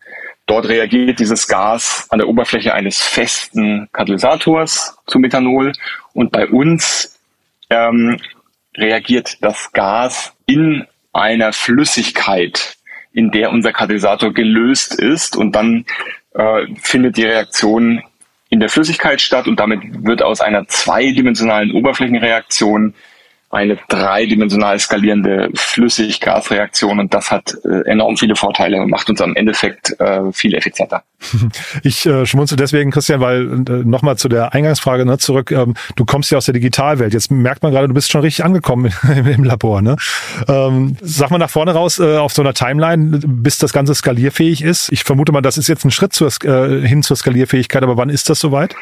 dort 0.46 0.68
reagiert 0.68 1.18
dieses 1.18 1.46
Gas 1.46 2.06
an 2.10 2.18
der 2.18 2.28
Oberfläche 2.28 2.72
eines 2.72 3.00
festen 3.00 3.88
Katalysators 3.92 4.96
zu 5.06 5.18
Methanol. 5.18 5.72
Und 6.12 6.32
bei 6.32 6.46
uns 6.46 7.18
ähm, 7.70 8.18
reagiert 8.76 9.42
das 9.42 9.72
Gas 9.72 10.32
in 10.46 10.86
einer 11.12 11.52
Flüssigkeit, 11.52 12.76
in 13.12 13.30
der 13.30 13.50
unser 13.50 13.72
Katalysator 13.72 14.32
gelöst 14.32 14.98
ist 14.98 15.36
und 15.36 15.54
dann 15.54 15.84
äh, 16.34 16.66
findet 16.80 17.16
die 17.16 17.24
Reaktion 17.24 18.02
in 18.48 18.60
der 18.60 18.68
Flüssigkeit 18.68 19.20
statt 19.20 19.46
und 19.46 19.60
damit 19.60 20.04
wird 20.04 20.22
aus 20.22 20.40
einer 20.40 20.66
zweidimensionalen 20.68 21.72
Oberflächenreaktion 21.72 22.94
eine 23.52 23.78
dreidimensional 23.88 24.78
skalierende 24.78 25.50
Flüssiggasreaktion 25.54 26.98
und 26.98 27.12
das 27.12 27.30
hat 27.30 27.54
äh, 27.64 27.86
enorm 27.88 28.16
viele 28.16 28.34
Vorteile 28.34 28.80
und 28.80 28.90
macht 28.90 29.10
uns 29.10 29.20
am 29.20 29.36
Endeffekt 29.36 29.94
äh, 30.00 30.32
viel 30.32 30.54
effizienter. 30.54 31.02
Ich 31.82 32.06
äh, 32.06 32.26
schmunzel 32.26 32.56
deswegen, 32.56 32.90
Christian, 32.90 33.20
weil 33.20 33.44
äh, 33.68 33.84
nochmal 33.84 34.16
zu 34.16 34.28
der 34.28 34.54
Eingangsfrage 34.54 35.04
ne, 35.04 35.18
zurück. 35.18 35.50
Ähm, 35.50 35.74
du 35.96 36.04
kommst 36.04 36.30
ja 36.30 36.38
aus 36.38 36.46
der 36.46 36.54
Digitalwelt. 36.54 37.12
Jetzt 37.12 37.30
merkt 37.30 37.62
man 37.62 37.72
gerade, 37.72 37.88
du 37.88 37.94
bist 37.94 38.10
schon 38.10 38.22
richtig 38.22 38.44
angekommen 38.44 38.92
im, 39.16 39.26
im 39.26 39.44
Labor. 39.44 39.82
Ne? 39.82 39.96
Ähm, 40.48 40.96
sag 41.00 41.30
mal 41.30 41.38
nach 41.38 41.50
vorne 41.50 41.72
raus 41.72 41.98
äh, 41.98 42.16
auf 42.16 42.32
so 42.32 42.42
einer 42.42 42.54
Timeline, 42.54 43.20
bis 43.26 43.58
das 43.58 43.72
Ganze 43.72 43.94
skalierfähig 43.94 44.62
ist. 44.62 44.90
Ich 44.92 45.04
vermute 45.04 45.32
mal, 45.32 45.42
das 45.42 45.58
ist 45.58 45.68
jetzt 45.68 45.84
ein 45.84 45.90
Schritt 45.90 46.12
zur, 46.12 46.30
äh, 46.44 46.86
hin 46.86 47.02
zur 47.02 47.16
Skalierfähigkeit, 47.16 47.82
aber 47.82 47.96
wann 47.96 48.08
ist 48.08 48.30
das 48.30 48.40
soweit? 48.40 48.74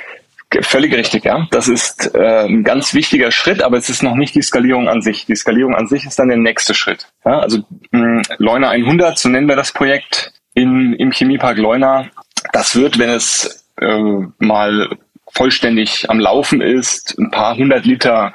Völlig 0.62 0.92
richtig, 0.94 1.24
ja. 1.24 1.46
Das 1.52 1.68
ist 1.68 2.12
äh, 2.14 2.44
ein 2.44 2.64
ganz 2.64 2.92
wichtiger 2.92 3.30
Schritt, 3.30 3.62
aber 3.62 3.76
es 3.76 3.88
ist 3.88 4.02
noch 4.02 4.16
nicht 4.16 4.34
die 4.34 4.42
Skalierung 4.42 4.88
an 4.88 5.00
sich. 5.00 5.26
Die 5.26 5.36
Skalierung 5.36 5.76
an 5.76 5.86
sich 5.86 6.04
ist 6.04 6.18
dann 6.18 6.28
der 6.28 6.38
nächste 6.38 6.74
Schritt. 6.74 7.06
Ja, 7.24 7.38
also 7.38 7.58
mh, 7.92 8.22
Leuna 8.38 8.70
100, 8.70 9.16
so 9.16 9.28
nennen 9.28 9.48
wir 9.48 9.54
das 9.54 9.72
Projekt 9.72 10.32
in, 10.54 10.94
im 10.94 11.12
Chemiepark 11.12 11.56
Leuna. 11.56 12.06
Das 12.52 12.74
wird, 12.74 12.98
wenn 12.98 13.10
es 13.10 13.64
äh, 13.80 14.02
mal 14.38 14.88
vollständig 15.32 16.10
am 16.10 16.18
Laufen 16.18 16.60
ist, 16.60 17.16
ein 17.18 17.30
paar 17.30 17.56
hundert 17.56 17.86
Liter 17.86 18.34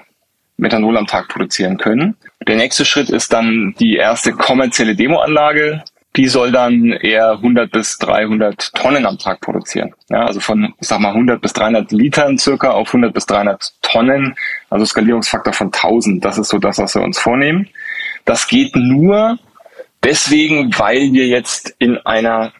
Methanol 0.58 0.98
am 0.98 1.08
Tag 1.08 1.28
produzieren 1.28 1.78
können. 1.78 2.16
Der 2.48 2.56
nächste 2.56 2.86
Schritt 2.86 3.10
ist 3.10 3.34
dann 3.34 3.76
die 3.80 3.96
erste 3.96 4.32
kommerzielle 4.32 4.96
Demoanlage 4.96 5.84
die 6.16 6.28
soll 6.28 6.52
dann 6.52 6.92
eher 6.92 7.32
100 7.32 7.72
bis 7.72 7.98
300 7.98 8.74
Tonnen 8.74 9.06
am 9.06 9.18
Tag 9.18 9.42
produzieren. 9.42 9.94
Ja, 10.10 10.25
also 10.25 10.39
von, 10.39 10.74
ich 10.80 10.88
sag 10.88 11.00
mal, 11.00 11.10
100 11.10 11.42
bis 11.42 11.54
300 11.54 11.92
Litern 11.92 12.38
circa 12.38 12.72
auf 12.72 12.88
100 12.89 13.13
bis 13.13 13.25
300 13.25 13.74
Tonnen, 13.82 14.36
also 14.70 14.86
Skalierungsfaktor 14.86 15.54
von 15.54 15.68
1000. 15.68 16.24
Das 16.24 16.38
ist 16.38 16.50
so 16.50 16.58
das, 16.58 16.78
was 16.78 16.96
wir 16.96 17.01
uns 17.01 17.20
vornehmen. 17.20 17.68
Das 18.24 18.48
geht 18.48 18.75
nur 18.75 19.38
deswegen, 20.04 20.78
weil 20.78 21.12
wir 21.12 21.28
jetzt 21.28 21.75
in 21.80 21.98
einer, 22.06 22.54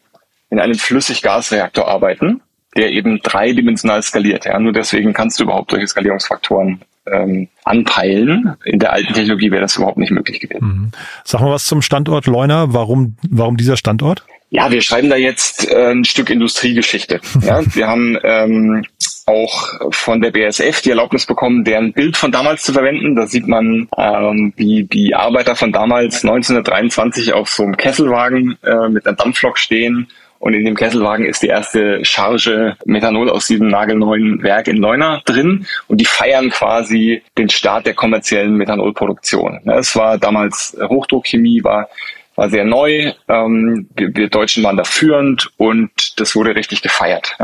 in 0.50 0.60
einem 0.60 0.76
Flüssiggasreaktor 0.76 1.88
arbeiten, 1.88 2.42
der 2.76 2.92
eben 2.92 3.20
dreidimensional 3.22 4.04
skaliert. 4.04 4.46
Ja, 4.46 4.60
nur 4.60 4.74
deswegen 4.74 5.14
kannst 5.14 5.40
du 5.40 5.44
überhaupt 5.44 5.72
solche 5.72 5.88
Skalierungsfaktoren 5.88 6.82
ähm, 7.12 7.48
anpeilen. 7.64 8.56
In 8.66 8.80
der 8.80 8.94
alten 8.94 9.14
Technologie 9.14 9.52
wäre 9.52 9.62
das 9.62 9.76
überhaupt 9.78 9.98
nicht 9.98 10.12
möglich 10.12 10.40
gewesen. 10.40 10.66
Mhm. 10.66 10.92
Sag 11.24 11.42
mal 11.42 11.52
was 11.52 11.66
zum 11.66 11.82
Standort 11.82 12.28
Leuna. 12.28 12.74
Warum, 12.74 13.18
warum 13.30 13.58
dieser 13.58 13.78
Standort? 13.78 14.26
Ja, 14.50 14.72
wir 14.72 14.82
schreiben 14.82 15.10
da 15.10 15.16
jetzt 15.16 15.70
äh, 15.70 15.92
ein 15.92 16.06
Stück 16.06 16.30
Industriegeschichte. 16.30 17.20
ja, 17.42 17.62
wir 17.76 17.88
haben 17.88 18.18
ähm, 18.24 18.86
auch 19.26 19.92
von 19.92 20.22
der 20.22 20.32
BSF 20.32 20.82
die 20.82 20.92
Erlaubnis 20.92 21.26
bekommen, 21.26 21.64
deren 21.64 21.94
Bild 21.94 22.16
von 22.16 22.32
damals 22.32 22.64
zu 22.64 22.72
verwenden. 22.72 23.16
Da 23.16 23.28
sieht 23.28 23.48
man, 23.48 23.88
ähm, 23.98 24.54
wie 24.56 24.84
die 24.84 25.16
Arbeiter 25.16 25.56
von 25.56 25.72
damals 25.72 26.24
1923 26.24 27.34
auf 27.34 27.50
so 27.50 27.64
einem 27.64 27.76
Kesselwagen 27.76 28.58
äh, 28.64 28.88
mit 28.90 29.08
einer 29.08 29.16
Dampflok 29.16 29.58
stehen 29.58 30.08
und 30.40 30.54
in 30.54 30.66
dem 30.66 30.76
Kesselwagen 30.76 31.26
ist 31.26 31.42
die 31.42 31.48
erste 31.48 32.04
Charge 32.04 32.78
Methanol 32.86 33.30
aus 33.30 33.48
diesem 33.48 33.68
nagelneuen 33.68 34.44
Werk 34.44 34.68
in 34.68 34.78
Leuna 34.78 35.22
drin. 35.26 35.66
Und 35.88 36.00
die 36.02 36.06
feiern 36.06 36.50
quasi 36.50 37.24
den 37.38 37.50
Start 37.50 37.86
der 37.86 37.94
kommerziellen 37.94 38.56
Methanolproduktion. 38.56 39.62
Es 39.66 39.96
war 39.96 40.18
damals 40.18 40.78
Hochdruckchemie, 40.80 41.64
war 41.64 41.90
war 42.36 42.50
sehr 42.50 42.66
neu. 42.66 43.14
Ähm, 43.28 43.88
wir, 43.96 44.30
Deutschen 44.30 44.64
waren 44.64 44.78
da 44.78 44.84
führend 44.84 45.52
und 45.58 46.20
das 46.20 46.36
wurde 46.36 46.56
richtig 46.56 46.82
gefeiert. 46.82 47.38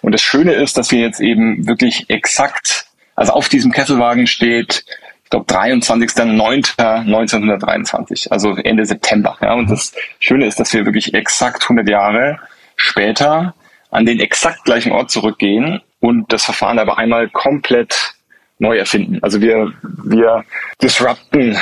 Und 0.00 0.12
das 0.12 0.22
Schöne 0.22 0.54
ist, 0.54 0.78
dass 0.78 0.90
wir 0.90 1.00
jetzt 1.00 1.20
eben 1.20 1.68
wirklich 1.68 2.08
exakt, 2.08 2.86
also 3.14 3.32
auf 3.32 3.48
diesem 3.48 3.70
Kesselwagen 3.70 4.26
steht 4.26 4.84
ich 5.30 5.30
glaube 5.30 5.54
23.09.1923, 5.54 8.32
also 8.32 8.56
Ende 8.56 8.84
September. 8.84 9.38
Ja, 9.40 9.54
und 9.54 9.70
das 9.70 9.92
Schöne 10.18 10.46
ist, 10.46 10.58
dass 10.58 10.74
wir 10.74 10.84
wirklich 10.84 11.14
exakt 11.14 11.62
100 11.62 11.88
Jahre 11.88 12.40
später 12.74 13.54
an 13.92 14.06
den 14.06 14.18
exakt 14.18 14.64
gleichen 14.64 14.90
Ort 14.90 15.12
zurückgehen 15.12 15.82
und 16.00 16.32
das 16.32 16.44
Verfahren 16.44 16.80
aber 16.80 16.98
einmal 16.98 17.28
komplett 17.28 18.14
neu 18.60 18.76
erfinden. 18.76 19.18
Also 19.22 19.40
wir, 19.40 19.72
wir 19.82 20.44
disrupten, 20.82 21.56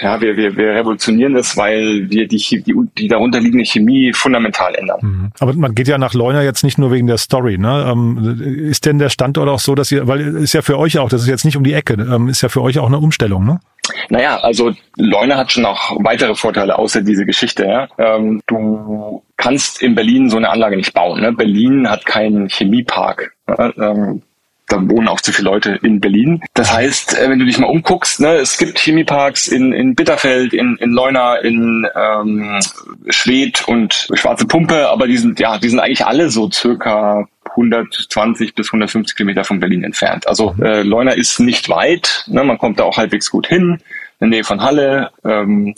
ja, 0.00 0.20
wir, 0.20 0.36
wir, 0.36 0.56
wir 0.56 0.68
revolutionieren 0.74 1.34
das, 1.34 1.56
weil 1.56 2.08
wir 2.08 2.28
die, 2.28 2.62
die, 2.62 2.74
die 2.96 3.08
darunter 3.08 3.40
liegende 3.40 3.64
Chemie 3.64 4.12
fundamental 4.14 4.74
ändern. 4.74 4.98
Mhm. 5.02 5.32
Aber 5.40 5.52
man 5.54 5.74
geht 5.74 5.88
ja 5.88 5.98
nach 5.98 6.14
Leuna 6.14 6.42
jetzt 6.42 6.62
nicht 6.62 6.78
nur 6.78 6.92
wegen 6.92 7.06
der 7.06 7.18
Story, 7.18 7.58
ne? 7.58 7.90
Ähm, 7.90 8.68
ist 8.70 8.86
denn 8.86 8.98
der 8.98 9.10
Standort 9.10 9.48
auch 9.48 9.58
so, 9.58 9.74
dass 9.74 9.90
ihr, 9.92 10.06
weil 10.06 10.20
ist 10.36 10.54
ja 10.54 10.62
für 10.62 10.78
euch 10.78 10.98
auch, 10.98 11.08
das 11.08 11.22
ist 11.22 11.28
jetzt 11.28 11.44
nicht 11.44 11.56
um 11.56 11.64
die 11.64 11.74
Ecke, 11.74 11.94
ähm, 11.94 12.28
ist 12.28 12.42
ja 12.42 12.48
für 12.48 12.62
euch 12.62 12.78
auch 12.78 12.86
eine 12.86 12.98
Umstellung, 12.98 13.44
ne? 13.44 13.60
Naja, 14.08 14.38
also 14.40 14.72
Leuna 14.96 15.36
hat 15.36 15.52
schon 15.52 15.62
noch 15.62 15.96
weitere 16.00 16.34
Vorteile 16.34 16.78
außer 16.78 17.02
diese 17.02 17.24
Geschichte. 17.24 17.64
Ja? 17.64 17.88
Ähm, 17.98 18.42
du 18.46 19.22
kannst 19.36 19.82
in 19.82 19.94
Berlin 19.94 20.28
so 20.28 20.36
eine 20.36 20.50
Anlage 20.50 20.76
nicht 20.76 20.92
bauen. 20.92 21.20
Ne? 21.20 21.32
Berlin 21.32 21.88
hat 21.88 22.04
keinen 22.04 22.48
Chemiepark. 22.48 23.36
Ähm, 23.48 24.22
da 24.68 24.76
wohnen 24.88 25.08
auch 25.08 25.20
zu 25.20 25.32
viele 25.32 25.48
Leute 25.48 25.78
in 25.82 26.00
Berlin. 26.00 26.42
Das 26.54 26.72
heißt, 26.72 27.18
äh, 27.18 27.30
wenn 27.30 27.38
du 27.38 27.44
dich 27.44 27.58
mal 27.58 27.68
umguckst, 27.68 28.20
ne, 28.20 28.34
es 28.34 28.58
gibt 28.58 28.78
Chemieparks 28.78 29.48
in, 29.48 29.72
in 29.72 29.94
Bitterfeld, 29.94 30.52
in, 30.52 30.76
in 30.76 30.90
Leuna, 30.90 31.36
in 31.36 31.86
ähm, 31.94 32.60
Schwedt 33.08 33.66
und 33.68 34.08
Schwarze 34.14 34.46
Pumpe, 34.46 34.88
aber 34.88 35.06
die 35.06 35.18
sind, 35.18 35.38
ja, 35.38 35.58
die 35.58 35.68
sind 35.68 35.78
eigentlich 35.78 36.04
alle 36.04 36.30
so 36.30 36.50
circa 36.50 37.28
120 37.50 38.54
bis 38.54 38.68
150 38.68 39.16
Kilometer 39.16 39.44
von 39.44 39.60
Berlin 39.60 39.84
entfernt. 39.84 40.26
Also 40.26 40.54
mhm. 40.56 40.64
äh, 40.64 40.82
Leuna 40.82 41.12
ist 41.12 41.38
nicht 41.38 41.68
weit, 41.68 42.24
ne, 42.26 42.42
man 42.42 42.58
kommt 42.58 42.80
da 42.80 42.84
auch 42.84 42.96
halbwegs 42.96 43.30
gut 43.30 43.46
hin, 43.46 43.78
in 44.18 44.30
der 44.30 44.38
Nähe 44.38 44.44
von 44.44 44.62
Halle. 44.62 45.10
Ähm, 45.24 45.74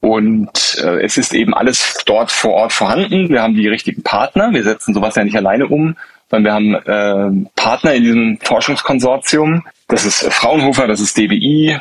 und 0.00 0.78
äh, 0.82 1.02
es 1.02 1.16
ist 1.16 1.32
eben 1.32 1.54
alles 1.54 2.02
dort 2.04 2.30
vor 2.30 2.52
Ort 2.52 2.72
vorhanden. 2.74 3.30
Wir 3.30 3.42
haben 3.42 3.54
die 3.54 3.68
richtigen 3.68 4.02
Partner. 4.02 4.52
Wir 4.52 4.62
setzen 4.62 4.92
sowas 4.92 5.14
ja 5.14 5.24
nicht 5.24 5.36
alleine 5.36 5.66
um 5.66 5.96
sondern 6.30 6.44
wir 6.44 6.54
haben 6.54 7.44
äh, 7.44 7.50
Partner 7.56 7.94
in 7.94 8.02
diesem 8.04 8.38
Forschungskonsortium. 8.42 9.64
Das 9.88 10.04
ist 10.04 10.24
Fraunhofer, 10.32 10.86
das 10.86 11.00
ist 11.00 11.16
DBI 11.16 11.78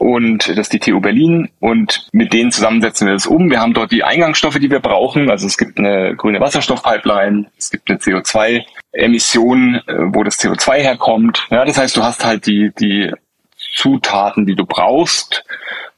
und 0.00 0.48
das 0.48 0.58
ist 0.58 0.72
die 0.72 0.78
TU 0.78 1.00
Berlin 1.00 1.50
und 1.60 2.08
mit 2.12 2.32
denen 2.32 2.50
zusammen 2.52 2.80
setzen 2.80 3.06
wir 3.06 3.12
das 3.12 3.26
um. 3.26 3.50
Wir 3.50 3.60
haben 3.60 3.74
dort 3.74 3.92
die 3.92 4.04
Eingangsstoffe, 4.04 4.58
die 4.58 4.70
wir 4.70 4.80
brauchen. 4.80 5.30
Also 5.30 5.46
es 5.46 5.58
gibt 5.58 5.78
eine 5.78 6.16
grüne 6.16 6.40
Wasserstoffpipeline, 6.40 7.46
es 7.58 7.70
gibt 7.70 7.90
eine 7.90 7.98
CO2-Emission, 7.98 9.74
äh, 9.74 9.82
wo 10.14 10.22
das 10.22 10.38
CO2 10.38 10.76
herkommt. 10.76 11.46
Ja, 11.50 11.64
das 11.64 11.76
heißt, 11.76 11.96
du 11.96 12.02
hast 12.02 12.24
halt 12.24 12.46
die, 12.46 12.72
die 12.78 13.12
Zutaten, 13.74 14.46
die 14.46 14.54
du 14.54 14.64
brauchst. 14.64 15.44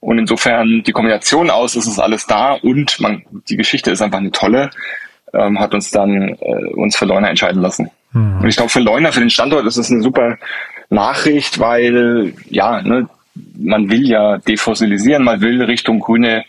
Und 0.01 0.19
insofern 0.19 0.83
die 0.85 0.91
Kombination 0.91 1.49
aus, 1.49 1.77
ist 1.77 1.87
es 1.87 2.01
alles 2.01 2.27
da 2.27 2.55
und 2.55 2.99
man, 2.99 3.23
die 3.49 3.57
Geschichte 3.57 3.93
ist 3.93 4.03
einfach 4.03 4.19
eine 4.19 4.33
tolle 4.33 4.71
ähm, 5.33 5.59
hat 5.59 5.75
uns 5.75 5.91
dann 5.91 6.37
äh, 6.41 6.73
uns 6.75 6.97
für 6.97 7.07
Leuna 7.07 7.29
entscheiden 7.29 7.63
lassen. 7.63 7.91
Mhm. 8.13 8.41
Und 8.41 8.49
ich 8.49 8.57
glaube, 8.57 8.71
für 8.71 8.81
Leuna, 8.81 9.13
für 9.13 9.21
den 9.21 9.31
Standort 9.31 9.67
ist 9.67 9.79
das 9.79 9.91
eine 9.91 10.03
super 10.03 10.39
Nachricht, 10.91 11.59
weil 11.59 12.35
ja, 12.49 12.83
ne, 12.83 13.09
man 13.59 13.91
will 13.91 14.07
ja 14.07 14.39
defossilisieren, 14.39 15.25
man 15.25 15.41
will 15.41 15.63
Richtung 15.63 16.01
grüne 16.01 16.45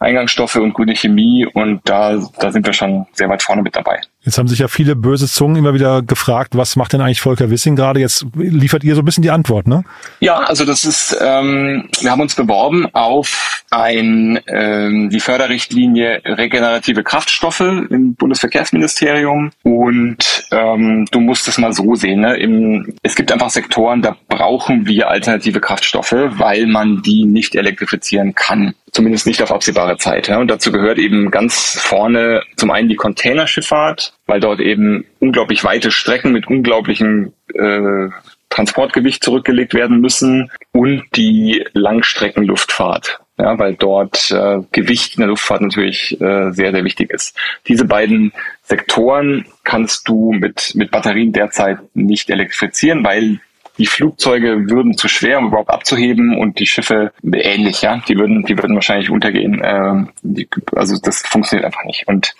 Eingangsstoffe 0.00 0.56
und 0.56 0.74
grüne 0.74 0.94
Chemie 0.94 1.46
und 1.46 1.80
da, 1.84 2.18
da 2.38 2.52
sind 2.52 2.66
wir 2.66 2.72
schon 2.72 3.06
sehr 3.12 3.28
weit 3.28 3.42
vorne 3.42 3.62
mit 3.62 3.74
dabei. 3.74 4.00
Jetzt 4.28 4.36
haben 4.36 4.46
sich 4.46 4.58
ja 4.58 4.68
viele 4.68 4.94
böse 4.94 5.26
Zungen 5.26 5.56
immer 5.56 5.72
wieder 5.72 6.02
gefragt, 6.02 6.54
was 6.54 6.76
macht 6.76 6.92
denn 6.92 7.00
eigentlich 7.00 7.22
Volker 7.22 7.48
Wissing 7.48 7.76
gerade? 7.76 7.98
Jetzt 7.98 8.26
liefert 8.34 8.84
ihr 8.84 8.94
so 8.94 9.00
ein 9.00 9.04
bisschen 9.06 9.22
die 9.22 9.30
Antwort, 9.30 9.66
ne? 9.66 9.84
Ja, 10.20 10.40
also 10.40 10.66
das 10.66 10.84
ist, 10.84 11.16
ähm, 11.18 11.88
wir 12.02 12.10
haben 12.10 12.20
uns 12.20 12.34
beworben 12.34 12.86
auf 12.92 13.64
ein, 13.70 14.38
ähm, 14.46 15.08
die 15.08 15.20
Förderrichtlinie 15.20 16.20
regenerative 16.26 17.04
Kraftstoffe 17.04 17.60
im 17.60 18.16
Bundesverkehrsministerium 18.16 19.50
und 19.62 20.44
ähm, 20.50 21.06
du 21.10 21.20
musst 21.20 21.48
es 21.48 21.56
mal 21.56 21.72
so 21.72 21.94
sehen, 21.94 22.20
ne? 22.20 22.36
Im, 22.36 22.96
es 23.02 23.14
gibt 23.14 23.32
einfach 23.32 23.48
Sektoren, 23.48 24.02
da 24.02 24.14
brauchen 24.28 24.86
wir 24.86 25.08
alternative 25.08 25.60
Kraftstoffe, 25.60 26.12
weil 26.12 26.66
man 26.66 27.00
die 27.00 27.24
nicht 27.24 27.54
elektrifizieren 27.54 28.34
kann 28.34 28.74
zumindest 28.92 29.26
nicht 29.26 29.42
auf 29.42 29.52
absehbare 29.52 29.96
Zeit. 29.98 30.28
Ja. 30.28 30.38
Und 30.38 30.48
dazu 30.48 30.72
gehört 30.72 30.98
eben 30.98 31.30
ganz 31.30 31.78
vorne 31.80 32.42
zum 32.56 32.70
einen 32.70 32.88
die 32.88 32.96
Containerschifffahrt, 32.96 34.14
weil 34.28 34.38
dort 34.38 34.60
eben 34.60 35.04
unglaublich 35.18 35.64
weite 35.64 35.90
Strecken 35.90 36.32
mit 36.32 36.46
unglaublichem 36.46 37.32
äh, 37.54 38.08
Transportgewicht 38.50 39.24
zurückgelegt 39.24 39.74
werden 39.74 40.00
müssen 40.00 40.50
und 40.72 41.04
die 41.16 41.64
Langstreckenluftfahrt. 41.72 43.20
Ja, 43.40 43.56
weil 43.58 43.74
dort 43.74 44.32
äh, 44.32 44.58
Gewicht 44.72 45.14
in 45.14 45.20
der 45.20 45.28
Luftfahrt 45.28 45.62
natürlich 45.62 46.20
äh, 46.20 46.50
sehr, 46.50 46.72
sehr 46.72 46.84
wichtig 46.84 47.10
ist. 47.12 47.36
Diese 47.68 47.84
beiden 47.84 48.32
Sektoren 48.62 49.46
kannst 49.62 50.08
du 50.08 50.32
mit, 50.32 50.72
mit 50.74 50.90
Batterien 50.90 51.32
derzeit 51.32 51.78
nicht 51.94 52.30
elektrifizieren, 52.30 53.04
weil 53.04 53.40
die 53.78 53.86
Flugzeuge 53.86 54.70
würden 54.70 54.96
zu 54.96 55.08
schwer, 55.08 55.38
um 55.38 55.48
überhaupt 55.48 55.70
abzuheben 55.70 56.36
und 56.36 56.58
die 56.58 56.66
Schiffe 56.66 57.12
ähnlich, 57.22 57.82
ja, 57.82 58.02
die 58.08 58.16
würden, 58.16 58.44
die 58.44 58.56
würden 58.56 58.74
wahrscheinlich 58.74 59.10
untergehen. 59.10 59.62
Ähm, 59.64 60.10
die, 60.22 60.48
also 60.74 60.96
das 61.02 61.22
funktioniert 61.22 61.64
einfach 61.64 61.84
nicht. 61.84 62.06
Und 62.08 62.34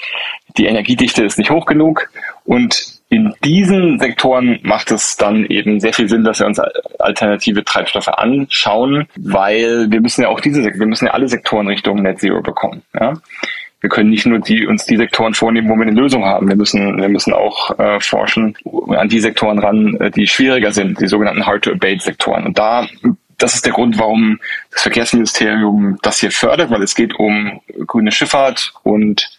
die 0.56 0.66
Energiedichte 0.66 1.24
ist 1.24 1.38
nicht 1.38 1.50
hoch 1.50 1.66
genug 1.66 2.10
und 2.44 2.98
in 3.10 3.32
diesen 3.42 3.98
Sektoren 3.98 4.58
macht 4.62 4.90
es 4.90 5.16
dann 5.16 5.46
eben 5.46 5.80
sehr 5.80 5.94
viel 5.94 6.08
Sinn, 6.08 6.24
dass 6.24 6.40
wir 6.40 6.46
uns 6.46 6.60
alternative 6.98 7.64
Treibstoffe 7.64 8.08
anschauen, 8.08 9.06
weil 9.16 9.90
wir 9.90 10.00
müssen 10.02 10.22
ja 10.22 10.28
auch 10.28 10.40
diese, 10.40 10.62
wir 10.62 10.86
müssen 10.86 11.06
ja 11.06 11.12
alle 11.12 11.28
Sektoren 11.28 11.68
Richtung 11.68 12.02
Net 12.02 12.20
Zero 12.20 12.42
bekommen. 12.42 12.82
Ja? 12.98 13.14
Wir 13.80 13.90
können 13.90 14.10
nicht 14.10 14.26
nur 14.26 14.40
die, 14.40 14.66
uns 14.66 14.86
die 14.86 14.96
Sektoren 14.96 15.34
vornehmen, 15.34 15.68
wo 15.68 15.76
wir 15.76 15.82
eine 15.82 15.98
Lösung 15.98 16.24
haben. 16.24 16.48
Wir 16.48 16.56
müssen, 16.56 16.98
wir 16.98 17.08
müssen 17.08 17.32
auch 17.32 17.78
äh, 17.78 18.00
forschen 18.00 18.56
an 18.88 19.08
die 19.08 19.20
Sektoren 19.20 19.58
ran, 19.60 19.96
äh, 20.00 20.10
die 20.10 20.26
schwieriger 20.26 20.72
sind, 20.72 21.00
die 21.00 21.06
sogenannten 21.06 21.46
Hard-to-Abate-Sektoren. 21.46 22.44
Und 22.44 22.58
da, 22.58 22.88
das 23.38 23.54
ist 23.54 23.64
der 23.64 23.72
Grund, 23.72 23.98
warum 23.98 24.40
das 24.72 24.82
Verkehrsministerium 24.82 25.98
das 26.02 26.18
hier 26.18 26.32
fördert, 26.32 26.70
weil 26.70 26.82
es 26.82 26.96
geht 26.96 27.14
um 27.18 27.60
grüne 27.86 28.10
Schifffahrt 28.10 28.72
und 28.82 29.30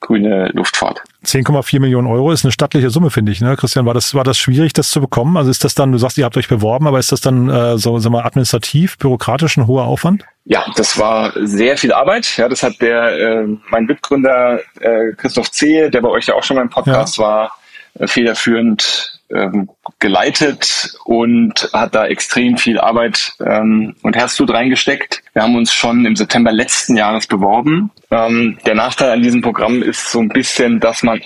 grüne 0.00 0.50
Luftfahrt. 0.52 1.02
10,4 1.24 1.80
Millionen 1.80 2.06
Euro 2.06 2.32
ist 2.32 2.44
eine 2.44 2.52
stattliche 2.52 2.90
Summe, 2.90 3.10
finde 3.10 3.32
ich. 3.32 3.40
Ne? 3.40 3.56
Christian, 3.56 3.86
war 3.86 3.94
das, 3.94 4.14
war 4.14 4.24
das 4.24 4.38
schwierig, 4.38 4.72
das 4.72 4.90
zu 4.90 5.00
bekommen? 5.00 5.36
Also 5.36 5.50
ist 5.50 5.64
das 5.64 5.74
dann, 5.74 5.92
du 5.92 5.98
sagst, 5.98 6.18
ihr 6.18 6.24
habt 6.24 6.36
euch 6.36 6.48
beworben, 6.48 6.86
aber 6.86 6.98
ist 6.98 7.12
das 7.12 7.20
dann 7.20 7.48
äh, 7.48 7.78
so 7.78 7.98
sag 7.98 8.10
mal, 8.10 8.24
administrativ, 8.24 8.98
bürokratisch 8.98 9.56
ein 9.58 9.66
hoher 9.66 9.84
Aufwand? 9.84 10.24
Ja, 10.44 10.64
das 10.76 10.98
war 10.98 11.32
sehr 11.36 11.76
viel 11.76 11.92
Arbeit. 11.92 12.36
Ja, 12.36 12.48
das 12.48 12.62
hat 12.62 12.80
der 12.80 13.12
äh, 13.12 13.46
mein 13.68 13.84
Mitgründer 13.84 14.60
äh, 14.80 15.12
Christoph 15.16 15.50
Zehe, 15.50 15.90
der 15.90 16.00
bei 16.00 16.08
euch 16.08 16.26
ja 16.26 16.34
auch 16.34 16.42
schon 16.42 16.56
mal 16.56 16.62
im 16.62 16.70
Podcast 16.70 17.18
ja. 17.18 17.24
war, 17.24 17.52
äh, 17.98 18.06
federführend 18.06 19.20
ähm, 19.32 19.70
geleitet 19.98 20.96
und 21.04 21.70
hat 21.72 21.94
da 21.94 22.06
extrem 22.06 22.56
viel 22.56 22.80
Arbeit 22.80 23.32
ähm, 23.40 23.94
und 24.02 24.16
Herzblut 24.16 24.52
reingesteckt. 24.52 25.22
Wir 25.32 25.42
haben 25.42 25.56
uns 25.56 25.72
schon 25.72 26.04
im 26.04 26.16
September 26.16 26.52
letzten 26.52 26.96
Jahres 26.96 27.26
beworben. 27.26 27.90
Ähm, 28.10 28.58
der 28.66 28.74
Nachteil 28.74 29.10
an 29.10 29.22
diesem 29.22 29.40
Programm 29.40 29.82
ist 29.82 30.10
so 30.10 30.20
ein 30.20 30.28
bisschen, 30.28 30.80
dass 30.80 31.02
man 31.02 31.20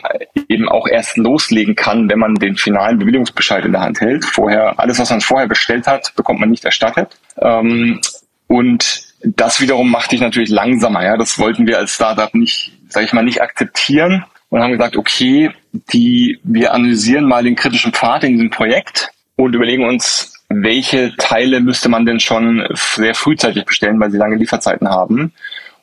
eben 0.49 0.69
auch 0.69 0.87
erst 0.87 1.17
loslegen 1.17 1.75
kann, 1.77 2.11
wenn 2.11 2.19
man 2.19 2.35
den 2.35 2.57
finalen 2.57 2.99
Bewilligungsbescheid 2.99 3.65
in 3.65 3.73
der 3.73 3.81
Hand 3.81 4.01
hält. 4.01 4.25
Vorher, 4.25 4.79
alles, 4.79 4.99
was 4.99 5.11
man 5.11 5.21
vorher 5.21 5.49
bestellt 5.49 5.87
hat, 5.87 6.15
bekommt 6.15 6.41
man 6.41 6.51
nicht 6.51 6.65
erstattet. 6.65 7.17
Ähm, 7.41 8.01
und 8.47 9.05
das 9.25 9.61
wiederum 9.61 9.91
macht 9.91 10.13
dich 10.13 10.21
natürlich 10.21 10.51
langsamer. 10.51 11.03
Ja, 11.05 11.17
das 11.17 11.39
wollten 11.39 11.67
wir 11.67 11.79
als 11.79 11.95
Startup 11.95 12.35
nicht, 12.35 12.73
sage 12.89 13.07
ich 13.07 13.13
mal, 13.13 13.25
nicht 13.25 13.41
akzeptieren 13.41 14.25
und 14.51 14.61
haben 14.61 14.73
gesagt, 14.73 14.97
okay, 14.97 15.51
die, 15.93 16.39
wir 16.45 16.75
analysieren 16.75 17.25
mal 17.25 17.43
den 17.43 17.57
kritischen 17.57 17.93
Pfad 17.93 18.25
in 18.25 18.33
diesem 18.33 18.51
Projekt 18.51 19.11
und 19.37 19.55
überlegen 19.55 19.89
uns, 19.89 20.45
welche 20.49 21.17
Teile 21.17 21.61
müsste 21.61 21.89
man 21.89 22.07
denn 22.07 22.21
schon 22.21 22.67
sehr 22.75 23.15
frühzeitig 23.15 23.65
bestellen, 23.65 23.99
weil 23.99 24.11
sie 24.11 24.19
lange 24.19 24.37
Lieferzeiten 24.37 24.89
haben 24.89 25.33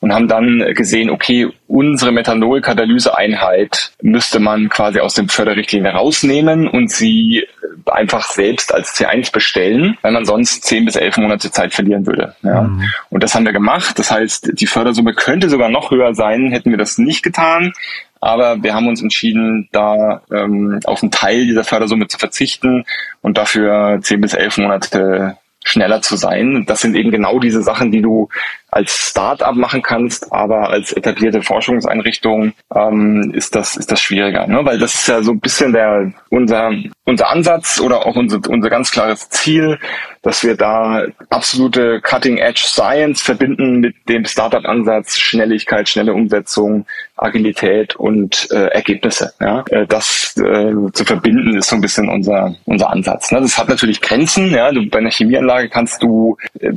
und 0.01 0.13
haben 0.13 0.27
dann 0.27 0.73
gesehen, 0.73 1.09
okay, 1.09 1.47
unsere 1.67 2.11
Methanol-Katalyseeinheit 2.11 3.93
müsste 4.01 4.39
man 4.39 4.67
quasi 4.67 4.99
aus 4.99 5.13
dem 5.13 5.29
Förderrichtlinie 5.29 5.91
rausnehmen 5.91 6.67
und 6.67 6.91
sie 6.91 7.45
einfach 7.85 8.23
selbst 8.23 8.73
als 8.73 8.95
C1 8.95 9.31
bestellen, 9.31 9.97
weil 10.01 10.11
man 10.11 10.25
sonst 10.25 10.63
zehn 10.63 10.85
bis 10.85 10.95
elf 10.95 11.17
Monate 11.17 11.51
Zeit 11.51 11.73
verlieren 11.73 12.05
würde. 12.07 12.35
Ja. 12.41 12.63
Mhm. 12.63 12.83
Und 13.09 13.23
das 13.23 13.35
haben 13.35 13.45
wir 13.45 13.53
gemacht. 13.53 13.97
Das 13.99 14.11
heißt, 14.11 14.59
die 14.59 14.67
Fördersumme 14.67 15.13
könnte 15.13 15.49
sogar 15.49 15.69
noch 15.69 15.91
höher 15.91 16.15
sein, 16.15 16.51
hätten 16.51 16.71
wir 16.71 16.77
das 16.77 16.97
nicht 16.97 17.21
getan. 17.21 17.73
Aber 18.19 18.61
wir 18.61 18.73
haben 18.73 18.87
uns 18.87 19.01
entschieden, 19.01 19.69
da 19.71 20.21
ähm, 20.31 20.79
auf 20.85 21.03
einen 21.03 21.11
Teil 21.11 21.45
dieser 21.45 21.63
Fördersumme 21.63 22.07
zu 22.07 22.17
verzichten 22.17 22.85
und 23.21 23.37
dafür 23.37 23.99
zehn 24.01 24.21
bis 24.21 24.33
elf 24.33 24.57
Monate 24.57 25.37
schneller 25.63 26.01
zu 26.01 26.15
sein. 26.15 26.65
Das 26.67 26.81
sind 26.81 26.95
eben 26.95 27.11
genau 27.11 27.39
diese 27.39 27.61
Sachen, 27.61 27.91
die 27.91 28.01
du 28.01 28.29
als 28.71 29.09
Start-up 29.09 29.55
machen 29.55 29.81
kannst, 29.81 30.31
aber 30.31 30.69
als 30.69 30.93
etablierte 30.93 31.41
Forschungseinrichtung 31.41 32.53
ähm, 32.73 33.31
ist 33.35 33.53
das 33.53 33.75
ist 33.75 33.91
das 33.91 33.99
schwieriger, 33.99 34.47
ne? 34.47 34.63
weil 34.63 34.79
das 34.79 34.95
ist 34.95 35.07
ja 35.09 35.21
so 35.21 35.31
ein 35.31 35.41
bisschen 35.41 35.73
der 35.73 36.13
unser 36.29 36.71
unser 37.03 37.29
Ansatz 37.29 37.81
oder 37.81 38.05
auch 38.05 38.15
unser 38.15 38.39
unser 38.47 38.69
ganz 38.69 38.91
klares 38.91 39.27
Ziel, 39.29 39.77
dass 40.21 40.43
wir 40.43 40.55
da 40.55 41.03
absolute 41.29 41.99
Cutting-Edge 41.99 42.63
Science 42.65 43.21
verbinden 43.21 43.81
mit 43.81 43.95
dem 44.07 44.23
Startup-Ansatz, 44.23 45.17
Schnelligkeit, 45.17 45.89
schnelle 45.89 46.13
Umsetzung, 46.13 46.85
Agilität 47.17 47.95
und 47.95 48.47
äh, 48.51 48.67
Ergebnisse. 48.67 49.33
Ja? 49.41 49.65
Äh, 49.69 49.85
das 49.87 50.35
äh, 50.37 50.73
zu 50.93 51.03
verbinden 51.03 51.57
ist 51.57 51.69
so 51.69 51.75
ein 51.75 51.81
bisschen 51.81 52.07
unser 52.07 52.55
unser 52.65 52.89
Ansatz. 52.89 53.31
Ne? 53.31 53.41
Das 53.41 53.57
hat 53.57 53.67
natürlich 53.67 53.99
Grenzen. 53.99 54.51
Ja? 54.51 54.71
Du, 54.71 54.87
bei 54.89 54.99
einer 54.99 55.11
Chemieanlage 55.11 55.67
kannst 55.67 56.01
du 56.01 56.37
äh, 56.59 56.71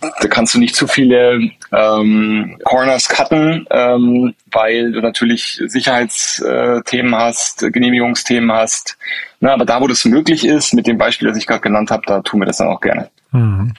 da 0.00 0.28
kannst 0.28 0.54
du 0.54 0.58
nicht 0.58 0.74
zu 0.74 0.88
viele 0.88 1.35
ähm, 1.72 2.58
Corners 2.64 3.08
cutten, 3.08 3.66
ähm, 3.70 4.34
weil 4.50 4.92
du 4.92 5.00
natürlich 5.00 5.60
Sicherheitsthemen 5.66 7.14
hast, 7.14 7.60
Genehmigungsthemen 7.72 8.52
hast. 8.52 8.96
Na, 9.40 9.52
aber 9.52 9.64
da, 9.64 9.80
wo 9.80 9.86
das 9.86 10.04
möglich 10.04 10.44
ist, 10.46 10.74
mit 10.74 10.86
dem 10.86 10.98
Beispiel, 10.98 11.28
das 11.28 11.36
ich 11.36 11.46
gerade 11.46 11.60
genannt 11.60 11.90
habe, 11.90 12.02
da 12.06 12.20
tun 12.20 12.40
wir 12.40 12.46
das 12.46 12.58
dann 12.58 12.68
auch 12.68 12.80
gerne. 12.80 13.10
Mhm. 13.32 13.72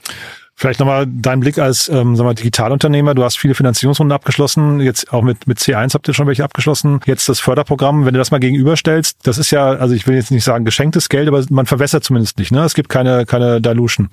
Vielleicht 0.60 0.80
nochmal 0.80 1.06
dein 1.08 1.40
Blick 1.40 1.60
als 1.60 1.88
ähm, 1.88 2.18
wir, 2.18 2.34
Digitalunternehmer. 2.34 3.14
Du 3.14 3.24
hast 3.24 3.38
viele 3.38 3.54
Finanzierungsrunden 3.54 4.12
abgeschlossen. 4.12 4.80
Jetzt 4.80 5.14
auch 5.14 5.22
mit, 5.22 5.46
mit 5.46 5.60
C1 5.60 5.94
habt 5.94 6.08
ihr 6.08 6.16
schon 6.16 6.26
welche 6.26 6.44
abgeschlossen. 6.44 7.00
Jetzt 7.06 7.30
das 7.30 7.40
Förderprogramm. 7.40 8.08
Wenn 8.08 8.16
du 8.16 8.18
das 8.18 8.32
mal 8.32 8.40
gegenüberstellst, 8.40 9.20
das 9.22 9.38
ist 9.38 9.52
ja, 9.52 9.68
also 9.68 9.94
ich 9.94 10.08
will 10.08 10.16
jetzt 10.16 10.32
nicht 10.32 10.44
sagen 10.44 10.66
geschenktes 10.66 11.10
Geld, 11.10 11.28
aber 11.28 11.46
man 11.52 11.68
verwässert 11.68 12.04
zumindest 12.04 12.40
nicht. 12.40 12.52
Ne? 12.52 12.64
Es 12.64 12.74
gibt 12.74 12.90
keine, 12.90 13.28
keine 13.28 13.62
Dilution. 13.62 14.10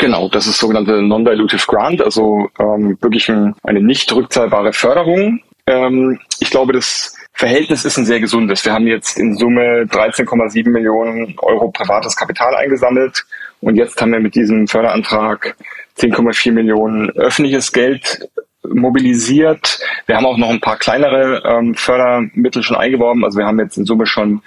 Genau, 0.00 0.30
das 0.30 0.46
ist 0.46 0.58
sogenannte 0.58 1.02
Non-Dilutive 1.02 1.66
Grant, 1.66 2.00
also 2.00 2.48
ähm, 2.58 2.96
wirklich 3.02 3.28
ein, 3.28 3.54
eine 3.62 3.82
nicht 3.82 4.10
rückzahlbare 4.10 4.72
Förderung. 4.72 5.40
Ähm, 5.66 6.18
ich 6.38 6.48
glaube, 6.48 6.72
das 6.72 7.14
Verhältnis 7.34 7.84
ist 7.84 7.98
ein 7.98 8.06
sehr 8.06 8.18
gesundes. 8.18 8.64
Wir 8.64 8.72
haben 8.72 8.86
jetzt 8.86 9.18
in 9.18 9.36
Summe 9.36 9.84
13,7 9.84 10.70
Millionen 10.70 11.34
Euro 11.40 11.70
privates 11.70 12.16
Kapital 12.16 12.54
eingesammelt 12.56 13.26
und 13.60 13.76
jetzt 13.76 14.00
haben 14.00 14.12
wir 14.12 14.20
mit 14.20 14.34
diesem 14.34 14.66
Förderantrag 14.66 15.54
10,4 15.98 16.52
Millionen 16.52 17.10
öffentliches 17.10 17.70
Geld 17.70 18.26
mobilisiert. 18.66 19.80
Wir 20.06 20.16
haben 20.16 20.24
auch 20.24 20.38
noch 20.38 20.48
ein 20.48 20.62
paar 20.62 20.78
kleinere 20.78 21.42
ähm, 21.44 21.74
Fördermittel 21.74 22.62
schon 22.62 22.78
eingeworben. 22.78 23.22
Also 23.22 23.38
wir 23.38 23.44
haben 23.44 23.60
jetzt 23.60 23.76
in 23.76 23.84
Summe 23.84 24.06
schon 24.06 24.40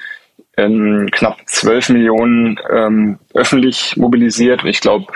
ähm, 0.58 1.10
knapp 1.12 1.38
12 1.46 1.90
Millionen 1.90 2.60
ähm, 2.72 3.20
öffentlich 3.34 3.98
mobilisiert. 3.98 4.64
Und 4.64 4.70
ich 4.70 4.82
glaube, 4.82 5.08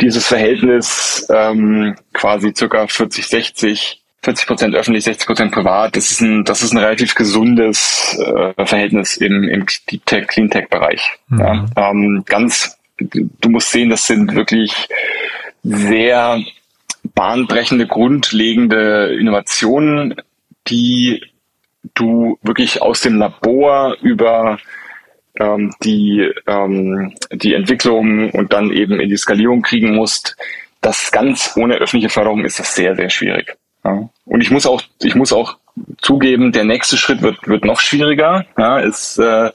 dieses 0.00 0.26
Verhältnis 0.26 1.26
ähm, 1.30 1.96
quasi 2.12 2.52
circa 2.56 2.86
40, 2.86 3.26
60, 3.26 4.02
40 4.22 4.46
Prozent 4.46 4.74
öffentlich, 4.74 5.04
60 5.04 5.26
Prozent 5.26 5.52
privat, 5.52 5.96
das 5.96 6.10
ist 6.10 6.20
ein, 6.20 6.44
das 6.44 6.62
ist 6.62 6.72
ein 6.72 6.78
relativ 6.78 7.14
gesundes 7.14 8.16
äh, 8.18 8.64
Verhältnis 8.64 9.16
im, 9.16 9.44
im 9.44 9.66
Tech, 9.66 10.26
Cleantech-Bereich. 10.28 11.18
Mhm. 11.28 11.38
Ja, 11.38 11.66
ähm, 11.76 12.22
ganz, 12.26 12.78
du 12.98 13.48
musst 13.48 13.70
sehen, 13.70 13.90
das 13.90 14.06
sind 14.06 14.34
wirklich 14.34 14.88
sehr 15.62 16.40
bahnbrechende, 17.14 17.86
grundlegende 17.86 19.16
Innovationen, 19.18 20.14
die 20.68 21.22
du 21.94 22.38
wirklich 22.42 22.82
aus 22.82 23.00
dem 23.00 23.18
Labor 23.18 23.96
über 24.02 24.58
ähm, 25.38 25.72
die, 25.82 26.30
ähm, 26.46 27.14
die 27.32 27.54
Entwicklung 27.54 28.30
und 28.30 28.52
dann 28.52 28.70
eben 28.70 29.00
in 29.00 29.08
die 29.08 29.16
Skalierung 29.16 29.62
kriegen 29.62 29.94
musst, 29.94 30.36
das 30.80 31.10
ganz 31.10 31.54
ohne 31.56 31.76
öffentliche 31.76 32.12
Förderung 32.12 32.44
ist 32.44 32.58
das 32.58 32.74
sehr, 32.74 32.94
sehr 32.96 33.10
schwierig. 33.10 33.56
Ja. 33.84 34.08
Und 34.24 34.40
ich 34.40 34.50
muss 34.50 34.66
auch, 34.66 34.82
ich 35.02 35.14
muss 35.14 35.32
auch 35.32 35.56
zugeben, 36.00 36.52
der 36.52 36.64
nächste 36.64 36.96
Schritt 36.96 37.22
wird, 37.22 37.46
wird 37.46 37.64
noch 37.64 37.80
schwieriger. 37.80 38.46
Ja, 38.56 38.78
ist, 38.78 39.18
äh, 39.18 39.50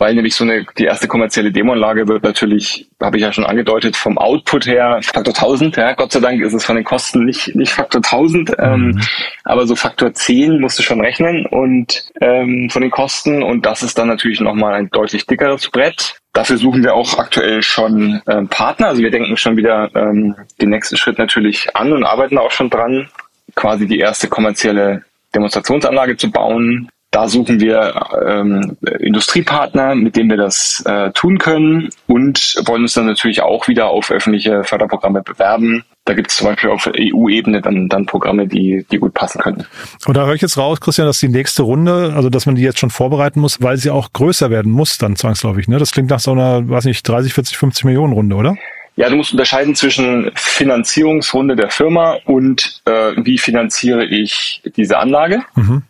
weil 0.00 0.14
nämlich 0.14 0.34
so 0.34 0.44
eine, 0.44 0.64
die 0.78 0.84
erste 0.84 1.08
kommerzielle 1.08 1.52
Demoanlage 1.52 2.08
wird 2.08 2.22
natürlich, 2.22 2.88
habe 3.02 3.18
ich 3.18 3.22
ja 3.22 3.32
schon 3.32 3.44
angedeutet, 3.44 3.96
vom 3.96 4.16
Output 4.16 4.66
her 4.66 4.98
Faktor 5.02 5.34
1000. 5.34 5.76
Ja, 5.76 5.92
Gott 5.92 6.10
sei 6.10 6.20
Dank 6.20 6.40
ist 6.40 6.54
es 6.54 6.64
von 6.64 6.76
den 6.76 6.86
Kosten 6.86 7.26
nicht, 7.26 7.54
nicht 7.54 7.74
Faktor 7.74 8.00
1000, 8.02 8.52
ähm, 8.58 8.80
mhm. 8.80 9.00
aber 9.44 9.66
so 9.66 9.76
Faktor 9.76 10.14
10 10.14 10.58
musst 10.58 10.78
du 10.78 10.82
schon 10.82 11.02
rechnen 11.02 11.44
und 11.44 12.08
ähm, 12.22 12.70
von 12.70 12.80
den 12.80 12.90
Kosten 12.90 13.42
und 13.42 13.66
das 13.66 13.82
ist 13.82 13.98
dann 13.98 14.08
natürlich 14.08 14.40
nochmal 14.40 14.72
ein 14.72 14.88
deutlich 14.88 15.26
dickeres 15.26 15.68
Brett. 15.68 16.14
Dafür 16.32 16.56
suchen 16.56 16.82
wir 16.82 16.94
auch 16.94 17.18
aktuell 17.18 17.60
schon 17.60 18.22
ähm, 18.26 18.48
Partner. 18.48 18.86
Also 18.86 19.02
wir 19.02 19.10
denken 19.10 19.36
schon 19.36 19.58
wieder 19.58 19.90
ähm, 19.94 20.34
den 20.62 20.70
nächsten 20.70 20.96
Schritt 20.96 21.18
natürlich 21.18 21.76
an 21.76 21.92
und 21.92 22.04
arbeiten 22.04 22.38
auch 22.38 22.52
schon 22.52 22.70
dran, 22.70 23.10
quasi 23.54 23.86
die 23.86 23.98
erste 23.98 24.28
kommerzielle 24.28 25.04
Demonstrationsanlage 25.34 26.16
zu 26.16 26.30
bauen. 26.30 26.88
Da 27.10 27.26
suchen 27.26 27.58
wir 27.58 28.06
ähm, 28.24 28.76
Industriepartner, 29.00 29.96
mit 29.96 30.14
denen 30.14 30.30
wir 30.30 30.36
das 30.36 30.80
äh, 30.86 31.10
tun 31.10 31.38
können 31.38 31.88
und 32.06 32.54
wollen 32.66 32.82
uns 32.82 32.92
dann 32.92 33.06
natürlich 33.06 33.42
auch 33.42 33.66
wieder 33.66 33.88
auf 33.88 34.12
öffentliche 34.12 34.62
Förderprogramme 34.62 35.20
bewerben. 35.22 35.84
Da 36.04 36.14
gibt 36.14 36.30
es 36.30 36.36
zum 36.36 36.46
Beispiel 36.46 36.70
auf 36.70 36.86
EU-Ebene 36.86 37.62
dann, 37.62 37.88
dann 37.88 38.06
Programme, 38.06 38.46
die, 38.46 38.86
die 38.92 38.98
gut 38.98 39.12
passen 39.12 39.40
können. 39.40 39.66
Und 40.06 40.16
da 40.16 40.24
höre 40.24 40.34
ich 40.34 40.42
jetzt 40.42 40.56
raus, 40.56 40.80
Christian, 40.80 41.08
dass 41.08 41.18
die 41.18 41.28
nächste 41.28 41.62
Runde, 41.62 42.12
also 42.14 42.30
dass 42.30 42.46
man 42.46 42.54
die 42.54 42.62
jetzt 42.62 42.78
schon 42.78 42.90
vorbereiten 42.90 43.40
muss, 43.40 43.60
weil 43.60 43.76
sie 43.76 43.90
auch 43.90 44.12
größer 44.12 44.50
werden 44.50 44.70
muss, 44.70 44.96
dann 44.96 45.16
zwangsläufig. 45.16 45.66
Ne? 45.66 45.78
Das 45.78 45.90
klingt 45.90 46.10
nach 46.10 46.20
so 46.20 46.30
einer, 46.30 46.68
weiß 46.68 46.84
nicht, 46.84 47.06
30, 47.06 47.34
40, 47.34 47.56
50 47.56 47.84
Millionen 47.86 48.12
Runde, 48.12 48.36
oder? 48.36 48.56
Ja, 48.96 49.08
du 49.08 49.16
musst 49.16 49.32
unterscheiden 49.32 49.74
zwischen 49.74 50.30
Finanzierungsrunde 50.34 51.56
der 51.56 51.70
Firma 51.70 52.18
und 52.24 52.82
äh, 52.84 53.12
wie 53.16 53.38
finanziere 53.38 54.04
ich 54.04 54.62
diese 54.76 54.98
Anlage. 54.98 55.42
Mhm. 55.54 55.82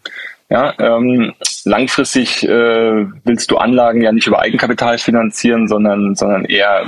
Ja, 0.51 0.75
ähm, 0.79 1.33
langfristig 1.65 2.43
äh, 2.43 3.07
willst 3.25 3.51
du 3.53 3.57
Anlagen 3.57 4.03
ja 4.03 4.11
nicht 4.11 4.27
über 4.27 4.41
Eigenkapital 4.41 4.99
finanzieren, 4.99 5.69
sondern, 5.69 6.17
sondern 6.17 6.45
eher 6.45 6.85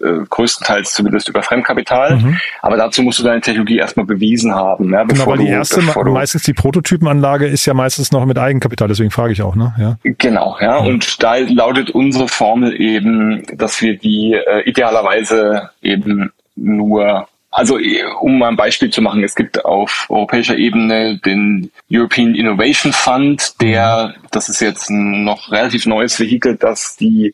äh, 0.00 0.24
größtenteils 0.28 0.92
zumindest 0.92 1.28
über 1.28 1.42
Fremdkapital. 1.42 2.16
Mhm. 2.16 2.36
Aber 2.62 2.76
dazu 2.76 3.02
musst 3.02 3.18
du 3.18 3.24
deine 3.24 3.40
Technologie 3.40 3.78
erstmal 3.78 4.06
bewiesen 4.06 4.54
haben. 4.54 4.92
Ja, 4.92 5.04
genau, 5.04 5.26
weil 5.26 5.38
die 5.38 5.48
erste, 5.48 5.80
du, 5.80 6.10
meistens 6.10 6.44
die 6.44 6.52
Prototypenanlage 6.52 7.46
ist 7.46 7.66
ja 7.66 7.74
meistens 7.74 8.12
noch 8.12 8.24
mit 8.26 8.38
Eigenkapital, 8.38 8.88
deswegen 8.88 9.10
frage 9.10 9.32
ich 9.32 9.42
auch. 9.42 9.56
Ne? 9.56 9.74
Ja. 9.78 9.96
Genau, 10.02 10.56
ja. 10.60 10.80
Mhm. 10.80 10.86
Und 10.86 11.22
da 11.22 11.36
lautet 11.36 11.90
unsere 11.90 12.28
Formel 12.28 12.80
eben, 12.80 13.44
dass 13.56 13.80
wir 13.82 13.98
die 13.98 14.34
äh, 14.34 14.62
idealerweise 14.68 15.70
eben 15.82 16.30
nur 16.54 17.26
also 17.54 17.78
um 18.20 18.38
mal 18.38 18.48
ein 18.48 18.56
Beispiel 18.56 18.90
zu 18.90 19.00
machen, 19.00 19.22
es 19.22 19.36
gibt 19.36 19.64
auf 19.64 20.06
europäischer 20.08 20.56
Ebene 20.56 21.18
den 21.18 21.70
European 21.88 22.34
Innovation 22.34 22.92
Fund, 22.92 23.60
der, 23.60 24.14
das 24.32 24.48
ist 24.48 24.60
jetzt 24.60 24.90
ein 24.90 25.22
noch 25.22 25.52
relativ 25.52 25.86
neues 25.86 26.18
Vehikel, 26.18 26.56
das 26.56 26.96
die 26.96 27.32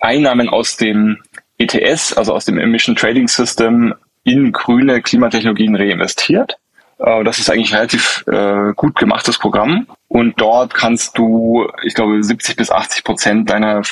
Einnahmen 0.00 0.48
aus 0.48 0.78
dem 0.78 1.18
ETS, 1.58 2.14
also 2.14 2.32
aus 2.32 2.46
dem 2.46 2.58
Emission 2.58 2.96
Trading 2.96 3.28
System, 3.28 3.94
in 4.24 4.52
grüne 4.52 5.02
Klimatechnologien 5.02 5.76
reinvestiert. 5.76 6.56
Äh, 6.98 7.22
das 7.22 7.38
ist 7.38 7.50
eigentlich 7.50 7.72
ein 7.72 7.76
relativ 7.76 8.24
äh, 8.28 8.72
gut 8.74 8.96
gemachtes 8.96 9.38
Programm. 9.38 9.86
Und 10.08 10.40
dort 10.40 10.72
kannst 10.72 11.18
du, 11.18 11.68
ich 11.84 11.94
glaube, 11.94 12.22
70 12.22 12.56
bis 12.56 12.70
80 12.70 13.04
Prozent 13.04 13.50
deiner 13.50 13.82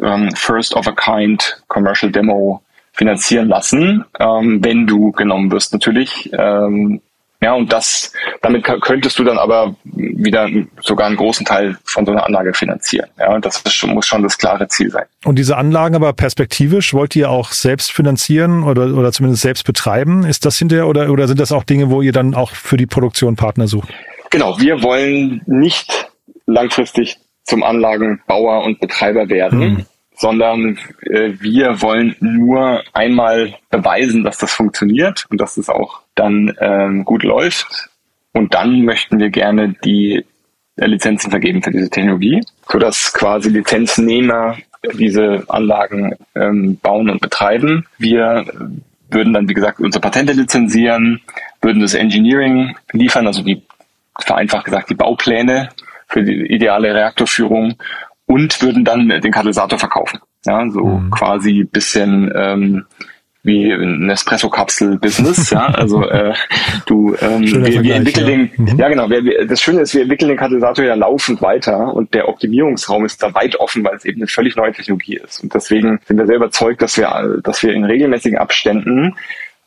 ähm, 0.00 0.30
First 0.36 0.74
of 0.74 0.86
a 0.86 0.92
Kind 0.92 1.60
Commercial 1.66 2.12
Demo 2.12 2.62
finanzieren 2.92 3.48
lassen, 3.48 4.04
ähm, 4.20 4.62
wenn 4.62 4.86
du 4.86 5.12
genommen 5.12 5.50
wirst 5.50 5.72
natürlich. 5.72 6.30
Ähm, 6.32 7.00
ja, 7.42 7.54
und 7.54 7.72
das, 7.72 8.12
damit 8.40 8.62
könntest 8.62 9.18
du 9.18 9.24
dann 9.24 9.36
aber 9.36 9.74
wieder 9.84 10.48
sogar 10.80 11.08
einen 11.08 11.16
großen 11.16 11.44
Teil 11.44 11.76
von 11.82 12.06
so 12.06 12.12
einer 12.12 12.24
Anlage 12.24 12.54
finanzieren. 12.54 13.08
Ja, 13.18 13.34
und 13.34 13.44
das 13.44 13.64
schon, 13.74 13.94
muss 13.94 14.06
schon 14.06 14.22
das 14.22 14.38
klare 14.38 14.68
Ziel 14.68 14.90
sein. 14.90 15.06
Und 15.24 15.40
diese 15.40 15.56
Anlagen 15.56 15.96
aber 15.96 16.12
perspektivisch 16.12 16.94
wollt 16.94 17.16
ihr 17.16 17.30
auch 17.30 17.50
selbst 17.50 17.90
finanzieren 17.90 18.62
oder, 18.62 18.94
oder 18.94 19.10
zumindest 19.10 19.42
selbst 19.42 19.64
betreiben? 19.64 20.24
Ist 20.24 20.46
das 20.46 20.56
hinterher 20.56 20.86
oder, 20.86 21.10
oder 21.10 21.26
sind 21.26 21.40
das 21.40 21.50
auch 21.50 21.64
Dinge, 21.64 21.90
wo 21.90 22.00
ihr 22.00 22.12
dann 22.12 22.36
auch 22.36 22.52
für 22.52 22.76
die 22.76 22.86
Produktion 22.86 23.34
Partner 23.34 23.66
sucht? 23.66 23.88
Genau, 24.30 24.60
wir 24.60 24.84
wollen 24.84 25.42
nicht 25.46 26.12
langfristig 26.46 27.18
zum 27.42 27.64
Anlagenbauer 27.64 28.62
und 28.62 28.78
Betreiber 28.78 29.28
werden. 29.28 29.86
Sondern 30.22 30.78
äh, 31.00 31.32
wir 31.40 31.82
wollen 31.82 32.14
nur 32.20 32.84
einmal 32.92 33.54
beweisen, 33.70 34.22
dass 34.22 34.38
das 34.38 34.52
funktioniert 34.52 35.26
und 35.30 35.40
dass 35.40 35.56
es 35.56 35.68
auch 35.68 36.02
dann 36.14 36.54
ähm, 36.60 37.04
gut 37.04 37.24
läuft. 37.24 37.90
Und 38.32 38.54
dann 38.54 38.84
möchten 38.84 39.18
wir 39.18 39.30
gerne 39.30 39.74
die 39.84 40.24
äh, 40.76 40.86
Lizenzen 40.86 41.32
vergeben 41.32 41.60
für 41.60 41.72
diese 41.72 41.90
Technologie, 41.90 42.40
sodass 42.70 43.12
quasi 43.12 43.48
Lizenznehmer 43.48 44.58
diese 44.94 45.42
Anlagen 45.48 46.14
ähm, 46.36 46.78
bauen 46.80 47.10
und 47.10 47.20
betreiben. 47.20 47.86
Wir 47.98 48.44
würden 49.10 49.32
dann, 49.32 49.48
wie 49.48 49.54
gesagt, 49.54 49.80
unsere 49.80 50.00
Patente 50.00 50.34
lizenzieren, 50.34 51.20
würden 51.60 51.82
das 51.82 51.94
Engineering 51.94 52.76
liefern, 52.92 53.26
also 53.26 53.42
die 53.42 53.60
vereinfacht 54.20 54.66
gesagt 54.66 54.88
die 54.88 54.94
Baupläne 54.94 55.70
für 56.06 56.22
die 56.22 56.46
ideale 56.46 56.94
Reaktorführung 56.94 57.74
und 58.32 58.62
würden 58.62 58.84
dann 58.84 59.08
den 59.08 59.30
Katalysator 59.30 59.78
verkaufen. 59.78 60.20
Ja, 60.46 60.68
so 60.70 60.84
mhm. 60.84 61.10
quasi 61.10 61.64
bisschen 61.64 62.32
ähm, 62.34 62.86
wie 63.42 63.70
ein 63.70 64.06
Nespresso-Kapsel-Business. 64.06 65.50
ja, 65.50 65.66
also 65.66 66.02
äh, 66.08 66.32
du, 66.86 67.14
ähm, 67.20 67.42
wir, 67.42 67.82
wir 67.82 67.94
entwickeln 67.94 68.26
ja. 68.26 68.36
den, 68.36 68.50
Mhm. 68.56 68.78
ja 68.78 68.88
genau, 68.88 69.10
wir, 69.10 69.24
wir, 69.24 69.46
das 69.46 69.60
Schöne 69.60 69.82
ist, 69.82 69.94
wir 69.94 70.02
entwickeln 70.02 70.28
den 70.28 70.38
Katalysator 70.38 70.84
ja 70.84 70.94
laufend 70.94 71.42
weiter 71.42 71.92
und 71.92 72.14
der 72.14 72.28
Optimierungsraum 72.28 73.04
ist 73.04 73.22
da 73.22 73.34
weit 73.34 73.56
offen, 73.56 73.84
weil 73.84 73.96
es 73.96 74.04
eben 74.04 74.20
eine 74.20 74.28
völlig 74.28 74.56
neue 74.56 74.72
Technologie 74.72 75.16
ist. 75.16 75.42
Und 75.42 75.54
deswegen 75.54 76.00
sind 76.06 76.18
wir 76.18 76.26
sehr 76.26 76.36
überzeugt, 76.36 76.80
dass 76.80 76.96
wir, 76.96 77.40
dass 77.42 77.62
wir 77.62 77.74
in 77.74 77.84
regelmäßigen 77.84 78.38
Abständen 78.38 79.16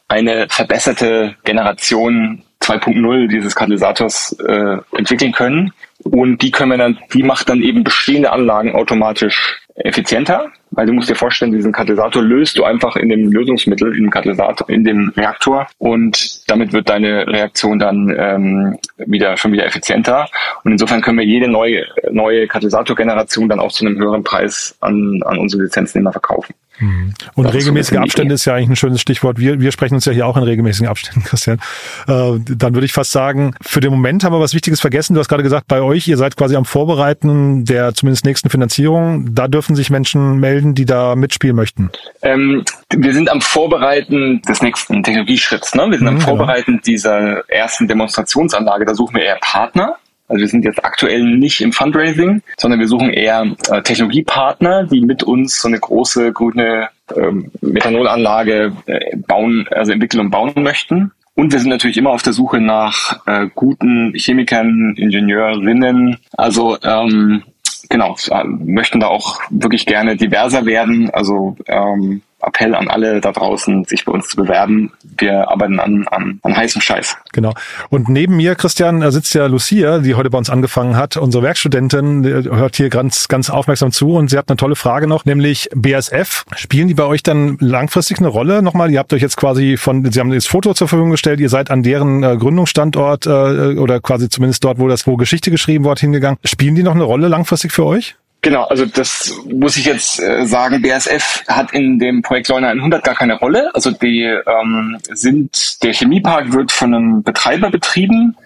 eine 0.07 0.47
verbesserte 0.49 1.35
Generation 1.43 2.43
2.0 2.61 3.27
dieses 3.27 3.55
Katalysators 3.55 4.35
äh, 4.47 4.77
entwickeln 4.97 5.33
können. 5.33 5.71
Und 6.11 6.43
die 6.43 6.51
können 6.51 6.71
wir 6.71 6.77
dann, 6.77 6.99
die 7.13 7.23
macht 7.23 7.49
dann 7.49 7.61
eben 7.61 7.83
bestehende 7.83 8.31
Anlagen 8.31 8.75
automatisch 8.75 9.59
effizienter, 9.75 10.51
weil 10.71 10.85
du 10.85 10.93
musst 10.93 11.09
dir 11.09 11.15
vorstellen, 11.15 11.51
diesen 11.51 11.73
Katalysator 11.73 12.21
löst 12.21 12.57
du 12.57 12.63
einfach 12.63 12.95
in 12.95 13.09
dem 13.09 13.31
Lösungsmittel, 13.31 13.95
in 13.95 14.03
dem 14.03 14.09
Katalysator, 14.09 14.69
in 14.69 14.83
dem 14.85 15.11
Reaktor 15.17 15.67
und 15.79 16.49
damit 16.49 16.71
wird 16.73 16.87
deine 16.89 17.27
Reaktion 17.27 17.79
dann 17.79 18.15
ähm, 18.17 18.77
wieder 18.97 19.35
schon 19.35 19.51
wieder 19.51 19.65
effizienter. 19.65 20.27
Und 20.63 20.71
insofern 20.71 21.01
können 21.01 21.17
wir 21.17 21.25
jede 21.25 21.49
neue 21.49 21.85
neue 22.11 22.47
Katalysatorgeneration 22.47 23.49
dann 23.49 23.59
auch 23.59 23.71
zu 23.71 23.85
einem 23.85 23.97
höheren 23.97 24.23
Preis 24.23 24.77
an, 24.79 25.21
an 25.25 25.39
unsere 25.39 25.63
Lizenznehmer 25.63 26.11
verkaufen. 26.11 26.53
Und 26.79 27.43
Das 27.43 27.53
regelmäßige 27.53 27.97
Abstände 27.97 28.33
ist 28.35 28.45
ja 28.45 28.53
eigentlich 28.55 28.69
ein 28.69 28.75
schönes 28.75 29.01
Stichwort. 29.01 29.39
Wir, 29.39 29.59
wir 29.59 29.71
sprechen 29.71 29.95
uns 29.95 30.05
ja 30.05 30.11
hier 30.11 30.27
auch 30.27 30.37
in 30.37 30.43
regelmäßigen 30.43 30.87
Abständen, 30.87 31.23
Christian. 31.25 31.59
Äh, 32.07 32.39
dann 32.47 32.73
würde 32.73 32.85
ich 32.85 32.93
fast 32.93 33.11
sagen, 33.11 33.55
für 33.61 33.79
den 33.79 33.91
Moment 33.91 34.23
haben 34.23 34.33
wir 34.33 34.39
was 34.39 34.53
Wichtiges 34.53 34.81
vergessen. 34.81 35.13
Du 35.13 35.19
hast 35.19 35.29
gerade 35.29 35.43
gesagt, 35.43 35.67
bei 35.67 35.81
euch, 35.81 36.07
ihr 36.07 36.17
seid 36.17 36.35
quasi 36.37 36.55
am 36.55 36.65
Vorbereiten 36.65 37.65
der 37.65 37.93
zumindest 37.93 38.25
nächsten 38.25 38.49
Finanzierung. 38.49 39.33
Da 39.33 39.47
dürfen 39.47 39.75
sich 39.75 39.89
Menschen 39.89 40.39
melden, 40.39 40.75
die 40.75 40.85
da 40.85 41.15
mitspielen 41.15 41.55
möchten. 41.55 41.91
Ähm, 42.21 42.63
wir 42.93 43.13
sind 43.13 43.29
am 43.29 43.41
Vorbereiten 43.41 44.41
des 44.47 44.61
nächsten 44.61 45.03
Technologieschritts. 45.03 45.75
Ne? 45.75 45.87
Wir 45.89 45.97
sind 45.97 46.05
Mhm, 46.05 46.07
am 46.07 46.15
genau. 46.15 46.27
Vorbereiten 46.27 46.81
dieser 46.85 47.49
ersten 47.49 47.87
Demonstrationsanlage. 47.87 48.85
Da 48.85 48.93
suchen 48.93 49.15
wir 49.15 49.23
eher 49.23 49.37
Partner. 49.41 49.95
Also 50.27 50.41
wir 50.41 50.47
sind 50.47 50.65
jetzt 50.65 50.83
aktuell 50.83 51.23
nicht 51.23 51.61
im 51.61 51.71
Fundraising, 51.71 52.41
sondern 52.57 52.79
wir 52.79 52.87
suchen 52.87 53.11
eher 53.11 53.45
äh, 53.69 53.81
Technologiepartner, 53.81 54.85
die 54.85 55.01
mit 55.01 55.23
uns 55.23 55.61
so 55.61 55.67
eine 55.67 55.79
große 55.79 56.33
grüne 56.33 56.89
ähm, 57.15 57.51
Methanolanlage 57.61 58.73
äh, 58.87 59.17
bauen, 59.17 59.67
also 59.71 59.91
entwickeln 59.91 60.21
und 60.21 60.31
bauen 60.31 60.53
möchten. 60.55 61.11
Und 61.35 61.51
wir 61.51 61.59
sind 61.59 61.69
natürlich 61.69 61.97
immer 61.97 62.11
auf 62.11 62.23
der 62.23 62.33
Suche 62.33 62.61
nach 62.61 63.19
äh, 63.27 63.47
guten 63.53 64.13
Chemikern, 64.15 64.95
Ingenieurinnen. 64.97 66.17
Also 66.31 66.77
ähm, 66.81 67.43
genau, 67.89 68.15
möchten 68.59 69.01
da 69.01 69.07
auch 69.07 69.41
wirklich 69.49 69.85
gerne 69.85 70.15
diverser 70.15 70.65
werden. 70.65 71.09
Also 71.11 71.57
ähm, 71.67 72.21
Appell 72.41 72.75
an 72.75 72.89
alle 72.89 73.21
da 73.21 73.31
draußen, 73.31 73.85
sich 73.85 74.05
bei 74.05 74.11
uns 74.11 74.27
zu 74.27 74.37
bewerben. 74.37 74.91
Wir 75.17 75.49
arbeiten 75.49 75.79
an, 75.79 76.07
an, 76.09 76.39
an 76.43 76.55
heißem 76.55 76.81
Scheiß. 76.81 77.17
Genau. 77.31 77.53
Und 77.89 78.09
neben 78.09 78.35
mir, 78.35 78.55
Christian, 78.55 79.01
äh, 79.01 79.11
sitzt 79.11 79.33
ja 79.33 79.45
Lucia, 79.47 79.99
die 79.99 80.15
heute 80.15 80.29
bei 80.29 80.37
uns 80.37 80.49
angefangen 80.49 80.97
hat. 80.97 81.17
Unsere 81.17 81.43
Werkstudentin 81.43 82.23
die 82.23 82.29
hört 82.29 82.75
hier 82.75 82.89
ganz, 82.89 83.27
ganz 83.27 83.49
aufmerksam 83.49 83.91
zu 83.91 84.13
und 84.13 84.29
sie 84.29 84.37
hat 84.37 84.49
eine 84.49 84.57
tolle 84.57 84.75
Frage 84.75 85.07
noch, 85.07 85.25
nämlich 85.25 85.69
BASF. 85.73 86.45
Spielen 86.55 86.87
die 86.87 86.93
bei 86.93 87.05
euch 87.05 87.23
dann 87.23 87.57
langfristig 87.59 88.19
eine 88.19 88.27
Rolle? 88.27 88.61
Nochmal, 88.61 88.91
ihr 88.91 88.99
habt 88.99 89.13
euch 89.13 89.21
jetzt 89.21 89.37
quasi 89.37 89.77
von, 89.77 90.11
sie 90.11 90.19
haben 90.19 90.31
das 90.31 90.45
Foto 90.45 90.73
zur 90.73 90.87
Verfügung 90.87 91.11
gestellt, 91.11 91.39
ihr 91.39 91.49
seid 91.49 91.71
an 91.71 91.83
deren 91.83 92.23
äh, 92.23 92.37
Gründungsstandort 92.37 93.25
äh, 93.25 93.29
oder 93.77 93.99
quasi 94.01 94.29
zumindest 94.29 94.63
dort, 94.63 94.79
wo 94.79 94.87
das, 94.87 95.07
wo 95.07 95.15
Geschichte 95.15 95.51
geschrieben 95.51 95.85
wird, 95.85 95.99
hingegangen. 95.99 96.37
Spielen 96.43 96.75
die 96.75 96.83
noch 96.83 96.95
eine 96.95 97.03
Rolle 97.03 97.27
langfristig 97.27 97.71
für 97.71 97.85
euch? 97.85 98.15
Genau, 98.45 98.65
also 98.65 98.85
das 98.85 99.35
muss 99.51 99.75
ich 99.75 99.85
jetzt 99.85 100.19
äh, 100.19 100.45
sagen, 100.45 100.79
BASF 100.83 101.43
hat 101.47 101.73
in 101.73 101.97
dem 101.97 102.21
Projekt 102.21 102.47
Leuna 102.49 102.69
100 102.69 103.03
gar 103.03 103.15
keine 103.15 103.39
Rolle. 103.39 103.71
Also 103.73 103.89
die 103.89 104.21
ähm, 104.21 104.99
sind, 105.09 105.81
der 105.81 105.93
Chemiepark 105.93 106.53
wird 106.53 106.71
von 106.71 106.93
einem 106.93 107.23
Betreiber 107.23 107.71
betrieben. 107.71 108.37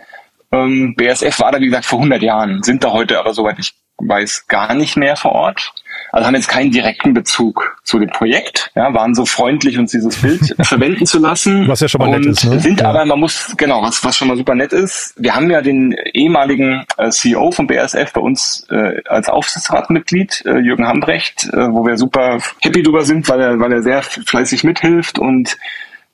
Ähm, 0.53 0.95
BASF 0.95 1.41
war 1.41 1.51
da, 1.51 1.59
wie 1.59 1.65
gesagt, 1.65 1.83
vor 1.83 1.99
100 1.99 2.21
Jahren, 2.21 2.63
sind 2.63 2.81
da 2.85 2.93
heute 2.93 3.19
aber, 3.19 3.33
soweit 3.33 3.59
ich 3.59 3.73
weiß, 3.97 4.47
gar 4.47 4.73
nicht 4.73 4.95
mehr 4.95 5.17
vor 5.17 5.33
Ort. 5.33 5.73
Also 6.11 6.25
haben 6.25 6.35
jetzt 6.35 6.47
keinen 6.47 6.71
direkten 6.71 7.13
Bezug 7.13 7.77
zu 7.83 7.99
dem 7.99 8.09
Projekt, 8.09 8.71
ja, 8.75 8.93
waren 8.93 9.13
so 9.13 9.25
freundlich, 9.25 9.77
uns 9.77 9.91
dieses 9.91 10.21
Bild 10.21 10.55
verwenden 10.61 11.05
zu 11.05 11.19
lassen. 11.19 11.67
Was 11.67 11.79
ja 11.79 11.87
schon 11.87 11.99
mal 11.99 12.09
nett 12.09 12.25
ist, 12.25 12.45
ne? 12.45 12.59
Sind 12.59 12.81
Ja. 12.81 12.89
aber, 12.89 13.05
man 13.05 13.19
muss, 13.19 13.53
genau, 13.57 13.81
was, 13.81 14.03
was 14.03 14.17
schon 14.17 14.27
mal 14.27 14.37
super 14.37 14.55
nett 14.55 14.73
ist, 14.73 15.13
wir 15.17 15.35
haben 15.35 15.49
ja 15.49 15.61
den 15.61 15.93
ehemaligen 16.13 16.85
äh, 16.97 17.09
CEO 17.09 17.51
von 17.51 17.67
BASF 17.67 18.13
bei 18.13 18.21
uns 18.21 18.65
äh, 18.69 19.01
als 19.07 19.29
Aufsichtsratmitglied, 19.29 20.43
äh, 20.45 20.59
Jürgen 20.59 20.87
Hambrecht, 20.87 21.45
äh, 21.53 21.71
wo 21.71 21.85
wir 21.85 21.97
super 21.97 22.39
happy 22.61 22.83
drüber 22.83 23.03
sind, 23.03 23.27
weil 23.29 23.41
er, 23.41 23.59
weil 23.59 23.71
er 23.71 23.83
sehr 23.83 24.01
fleißig 24.01 24.63
mithilft 24.63 25.19
und 25.19 25.57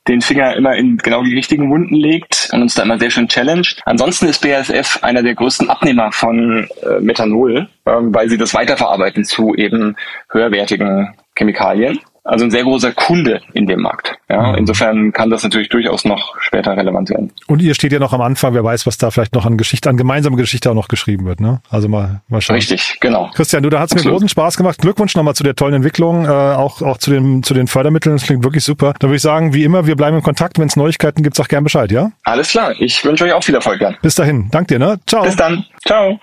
den 0.07 0.21
Finger 0.21 0.55
immer 0.55 0.75
in 0.75 0.97
genau 0.97 1.23
die 1.23 1.33
richtigen 1.33 1.69
Wunden 1.69 1.95
legt 1.95 2.49
und 2.53 2.61
uns 2.61 2.75
da 2.75 2.83
immer 2.83 2.99
sehr 2.99 3.09
schön 3.09 3.27
challenged. 3.27 3.81
Ansonsten 3.85 4.27
ist 4.27 4.41
BASF 4.41 4.99
einer 5.01 5.23
der 5.23 5.35
größten 5.35 5.69
Abnehmer 5.69 6.11
von 6.11 6.67
äh, 6.83 6.99
Methanol, 6.99 7.67
ähm, 7.85 8.13
weil 8.13 8.29
sie 8.29 8.37
das 8.37 8.53
weiterverarbeiten 8.53 9.23
zu 9.23 9.55
eben 9.55 9.95
höherwertigen 10.29 11.15
Chemikalien. 11.35 11.99
Also 12.27 12.43
ein 12.43 12.49
sehr 12.49 12.63
großer 12.63 12.91
Kunde 12.91 13.39
in 13.53 13.67
dem 13.67 13.81
Markt. 13.81 14.15
Ja, 14.29 14.55
insofern 14.55 15.11
kann 15.13 15.29
das 15.29 15.43
natürlich 15.43 15.69
durchaus 15.69 16.05
noch 16.05 16.33
später 16.39 16.75
relevant 16.75 17.11
werden. 17.11 17.31
Und 17.45 17.61
ihr 17.61 17.75
steht 17.75 17.91
ja 17.91 17.99
noch 17.99 18.13
am 18.13 18.21
Anfang, 18.21 18.55
wer 18.55 18.63
weiß, 18.63 18.88
was 18.88 18.97
da 18.97 19.11
vielleicht 19.11 19.35
noch 19.35 19.45
an 19.45 19.57
Geschichte, 19.57 19.91
an 19.91 19.95
gemeinsame 19.95 20.35
Geschichte 20.35 20.71
auch 20.71 20.73
noch 20.73 20.88
geschrieben 20.88 21.25
wird, 21.25 21.39
ne? 21.39 21.61
Also 21.69 21.88
mal, 21.88 22.21
mal 22.27 22.41
schauen. 22.41 22.55
Richtig, 22.55 22.97
genau. 22.99 23.29
Christian, 23.35 23.61
du, 23.61 23.69
da 23.69 23.79
hat's 23.79 23.93
mir 23.93 23.99
Absolut. 23.99 24.15
großen 24.17 24.29
Spaß 24.29 24.57
gemacht. 24.57 24.79
Glückwunsch 24.81 25.15
nochmal 25.15 25.35
zu 25.35 25.43
der 25.43 25.55
tollen 25.55 25.75
Entwicklung, 25.75 26.25
äh, 26.25 26.29
auch, 26.29 26.81
auch 26.81 26.97
zu 26.97 27.11
den, 27.11 27.43
zu 27.43 27.53
den 27.53 27.67
Fördermitteln. 27.67 28.15
Das 28.15 28.25
klingt 28.25 28.43
wirklich 28.43 28.63
super. 28.63 28.93
Dann 28.97 29.11
würde 29.11 29.17
ich 29.17 29.21
sagen, 29.21 29.53
wie 29.53 29.63
immer, 29.63 29.85
wir 29.85 29.95
bleiben 29.95 30.17
in 30.17 30.23
Kontakt. 30.23 30.57
Wenn 30.57 30.67
es 30.67 30.75
Neuigkeiten 30.75 31.21
gibt, 31.21 31.35
sag 31.35 31.47
gern 31.49 31.63
Bescheid, 31.63 31.91
ja? 31.91 32.11
Alles 32.23 32.49
klar. 32.49 32.73
Ich 32.79 33.05
wünsche 33.05 33.25
euch 33.25 33.33
auch 33.33 33.43
viel 33.43 33.53
Erfolg 33.53 33.79
dann. 33.79 33.97
Bis 34.01 34.15
dahin. 34.15 34.49
Dank 34.49 34.67
dir, 34.67 34.79
ne? 34.79 34.99
Ciao. 35.05 35.23
Bis 35.23 35.35
dann. 35.35 35.63
Ciao. 35.85 36.19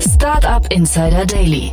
Startup 0.00 0.66
Insider 0.72 1.24
Daily, 1.24 1.72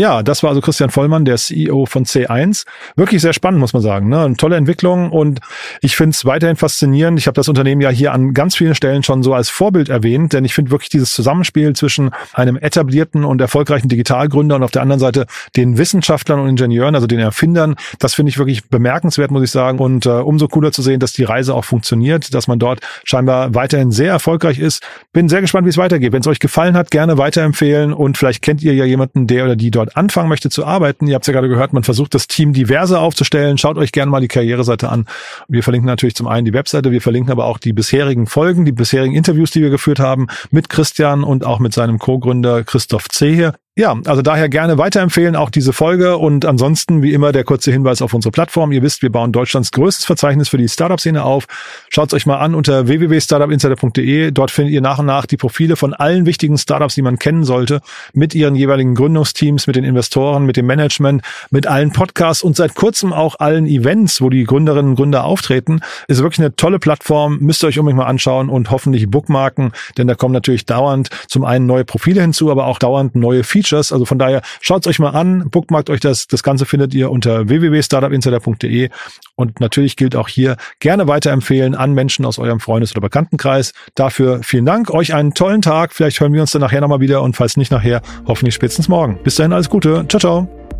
Ja, 0.00 0.22
das 0.22 0.42
war 0.42 0.48
also 0.48 0.62
Christian 0.62 0.88
Vollmann, 0.88 1.26
der 1.26 1.36
CEO 1.36 1.84
von 1.84 2.06
C1. 2.06 2.64
Wirklich 2.96 3.20
sehr 3.20 3.34
spannend, 3.34 3.60
muss 3.60 3.74
man 3.74 3.82
sagen. 3.82 4.08
Ne? 4.08 4.24
Eine 4.24 4.34
tolle 4.34 4.56
Entwicklung 4.56 5.10
und 5.10 5.40
ich 5.82 5.94
finde 5.94 6.14
es 6.14 6.24
weiterhin 6.24 6.56
faszinierend. 6.56 7.18
Ich 7.18 7.26
habe 7.26 7.34
das 7.34 7.50
Unternehmen 7.50 7.82
ja 7.82 7.90
hier 7.90 8.14
an 8.14 8.32
ganz 8.32 8.56
vielen 8.56 8.74
Stellen 8.74 9.02
schon 9.02 9.22
so 9.22 9.34
als 9.34 9.50
Vorbild 9.50 9.90
erwähnt, 9.90 10.32
denn 10.32 10.46
ich 10.46 10.54
finde 10.54 10.70
wirklich 10.70 10.88
dieses 10.88 11.12
Zusammenspiel 11.12 11.74
zwischen 11.74 12.12
einem 12.32 12.56
etablierten 12.56 13.26
und 13.26 13.42
erfolgreichen 13.42 13.88
Digitalgründer 13.88 14.56
und 14.56 14.62
auf 14.62 14.70
der 14.70 14.80
anderen 14.80 15.00
Seite 15.00 15.26
den 15.54 15.76
Wissenschaftlern 15.76 16.40
und 16.40 16.48
Ingenieuren, 16.48 16.94
also 16.94 17.06
den 17.06 17.18
Erfindern, 17.18 17.74
das 17.98 18.14
finde 18.14 18.30
ich 18.30 18.38
wirklich 18.38 18.70
bemerkenswert, 18.70 19.30
muss 19.30 19.42
ich 19.42 19.50
sagen. 19.50 19.80
Und 19.80 20.06
äh, 20.06 20.12
umso 20.12 20.48
cooler 20.48 20.72
zu 20.72 20.80
sehen, 20.80 21.00
dass 21.00 21.12
die 21.12 21.24
Reise 21.24 21.54
auch 21.54 21.66
funktioniert, 21.66 22.32
dass 22.32 22.48
man 22.48 22.58
dort 22.58 22.80
scheinbar 23.04 23.54
weiterhin 23.54 23.90
sehr 23.90 24.12
erfolgreich 24.12 24.60
ist. 24.60 24.82
Bin 25.12 25.28
sehr 25.28 25.42
gespannt, 25.42 25.66
wie 25.66 25.70
es 25.70 25.76
weitergeht. 25.76 26.12
Wenn 26.12 26.22
es 26.22 26.26
euch 26.26 26.40
gefallen 26.40 26.74
hat, 26.74 26.90
gerne 26.90 27.18
weiterempfehlen 27.18 27.92
und 27.92 28.16
vielleicht 28.16 28.40
kennt 28.40 28.62
ihr 28.62 28.72
ja 28.72 28.86
jemanden, 28.86 29.26
der 29.26 29.44
oder 29.44 29.56
die 29.56 29.70
dort 29.70 29.89
anfangen 29.94 30.28
möchte 30.28 30.50
zu 30.50 30.64
arbeiten. 30.64 31.06
Ihr 31.06 31.14
habt 31.14 31.26
ja 31.26 31.32
gerade 31.32 31.48
gehört, 31.48 31.72
man 31.72 31.84
versucht 31.84 32.14
das 32.14 32.28
Team 32.28 32.52
diverser 32.52 33.00
aufzustellen. 33.00 33.58
Schaut 33.58 33.78
euch 33.78 33.92
gerne 33.92 34.10
mal 34.10 34.20
die 34.20 34.28
Karriereseite 34.28 34.88
an. 34.88 35.06
Wir 35.48 35.62
verlinken 35.62 35.86
natürlich 35.86 36.14
zum 36.14 36.26
einen 36.26 36.44
die 36.44 36.52
Webseite, 36.52 36.90
wir 36.90 37.00
verlinken 37.00 37.32
aber 37.32 37.46
auch 37.46 37.58
die 37.58 37.72
bisherigen 37.72 38.26
Folgen, 38.26 38.64
die 38.64 38.72
bisherigen 38.72 39.14
Interviews, 39.14 39.50
die 39.50 39.62
wir 39.62 39.70
geführt 39.70 40.00
haben 40.00 40.28
mit 40.50 40.68
Christian 40.68 41.24
und 41.24 41.44
auch 41.44 41.58
mit 41.58 41.72
seinem 41.72 41.98
Co-Gründer 41.98 42.64
Christoph 42.64 43.08
Zehe. 43.08 43.54
Ja, 43.76 43.96
also 44.04 44.20
daher 44.20 44.48
gerne 44.48 44.78
weiterempfehlen, 44.78 45.36
auch 45.36 45.48
diese 45.48 45.72
Folge. 45.72 46.18
Und 46.18 46.44
ansonsten, 46.44 47.02
wie 47.02 47.14
immer, 47.14 47.30
der 47.30 47.44
kurze 47.44 47.70
Hinweis 47.70 48.02
auf 48.02 48.12
unsere 48.12 48.32
Plattform. 48.32 48.72
Ihr 48.72 48.82
wisst, 48.82 49.00
wir 49.00 49.10
bauen 49.10 49.30
Deutschlands 49.30 49.70
größtes 49.70 50.04
Verzeichnis 50.04 50.48
für 50.48 50.58
die 50.58 50.68
Startup-Szene 50.68 51.22
auf. 51.22 51.46
Schaut 51.88 52.12
euch 52.12 52.26
mal 52.26 52.38
an 52.38 52.56
unter 52.56 52.88
www.startupinsider.de. 52.88 54.32
Dort 54.32 54.50
findet 54.50 54.74
ihr 54.74 54.80
nach 54.80 54.98
und 54.98 55.06
nach 55.06 55.24
die 55.24 55.36
Profile 55.36 55.76
von 55.76 55.94
allen 55.94 56.26
wichtigen 56.26 56.58
Startups, 56.58 56.96
die 56.96 57.02
man 57.02 57.20
kennen 57.20 57.44
sollte, 57.44 57.80
mit 58.12 58.34
ihren 58.34 58.56
jeweiligen 58.56 58.96
Gründungsteams, 58.96 59.68
mit 59.68 59.76
den 59.76 59.84
Investoren, 59.84 60.46
mit 60.46 60.56
dem 60.56 60.66
Management, 60.66 61.22
mit 61.50 61.68
allen 61.68 61.92
Podcasts 61.92 62.42
und 62.42 62.56
seit 62.56 62.74
kurzem 62.74 63.12
auch 63.12 63.36
allen 63.38 63.66
Events, 63.66 64.20
wo 64.20 64.30
die 64.30 64.44
Gründerinnen 64.44 64.90
und 64.90 64.96
Gründer 64.96 65.24
auftreten. 65.24 65.80
Ist 66.08 66.22
wirklich 66.22 66.40
eine 66.40 66.56
tolle 66.56 66.80
Plattform. 66.80 67.38
Müsst 67.38 67.62
ihr 67.62 67.68
euch 67.68 67.78
unbedingt 67.78 67.98
mal 67.98 68.08
anschauen 68.08 68.50
und 68.50 68.72
hoffentlich 68.72 69.08
bookmarken, 69.08 69.72
denn 69.96 70.08
da 70.08 70.16
kommen 70.16 70.34
natürlich 70.34 70.66
dauernd 70.66 71.08
zum 71.28 71.44
einen 71.44 71.66
neue 71.66 71.84
Profile 71.84 72.20
hinzu, 72.20 72.50
aber 72.50 72.66
auch 72.66 72.80
dauernd 72.80 73.14
neue 73.14 73.44
Features. 73.44 73.59
Also 73.92 74.04
von 74.04 74.18
daher 74.18 74.42
schaut 74.60 74.86
euch 74.86 74.98
mal 74.98 75.10
an, 75.10 75.50
bookmarkt 75.50 75.90
euch 75.90 76.00
das. 76.00 76.26
Das 76.26 76.42
Ganze 76.42 76.66
findet 76.66 76.94
ihr 76.94 77.10
unter 77.10 77.48
www.startupinsider.de 77.48 78.90
und 79.36 79.60
natürlich 79.60 79.96
gilt 79.96 80.16
auch 80.16 80.28
hier 80.28 80.56
gerne 80.78 81.06
weiterempfehlen 81.08 81.74
an 81.74 81.92
Menschen 81.92 82.24
aus 82.24 82.38
eurem 82.38 82.60
Freundes- 82.60 82.92
oder 82.92 83.00
Bekanntenkreis. 83.00 83.72
Dafür 83.94 84.40
vielen 84.42 84.66
Dank, 84.66 84.90
euch 84.90 85.14
einen 85.14 85.34
tollen 85.34 85.62
Tag. 85.62 85.92
Vielleicht 85.94 86.20
hören 86.20 86.32
wir 86.32 86.40
uns 86.40 86.52
dann 86.52 86.60
nachher 86.60 86.80
nochmal 86.80 87.00
wieder 87.00 87.22
und 87.22 87.36
falls 87.36 87.56
nicht 87.56 87.70
nachher, 87.70 88.02
hoffentlich 88.26 88.54
spätestens 88.54 88.88
morgen. 88.88 89.18
Bis 89.22 89.36
dahin 89.36 89.52
alles 89.52 89.68
Gute. 89.70 90.04
Ciao, 90.08 90.20
ciao. 90.20 90.79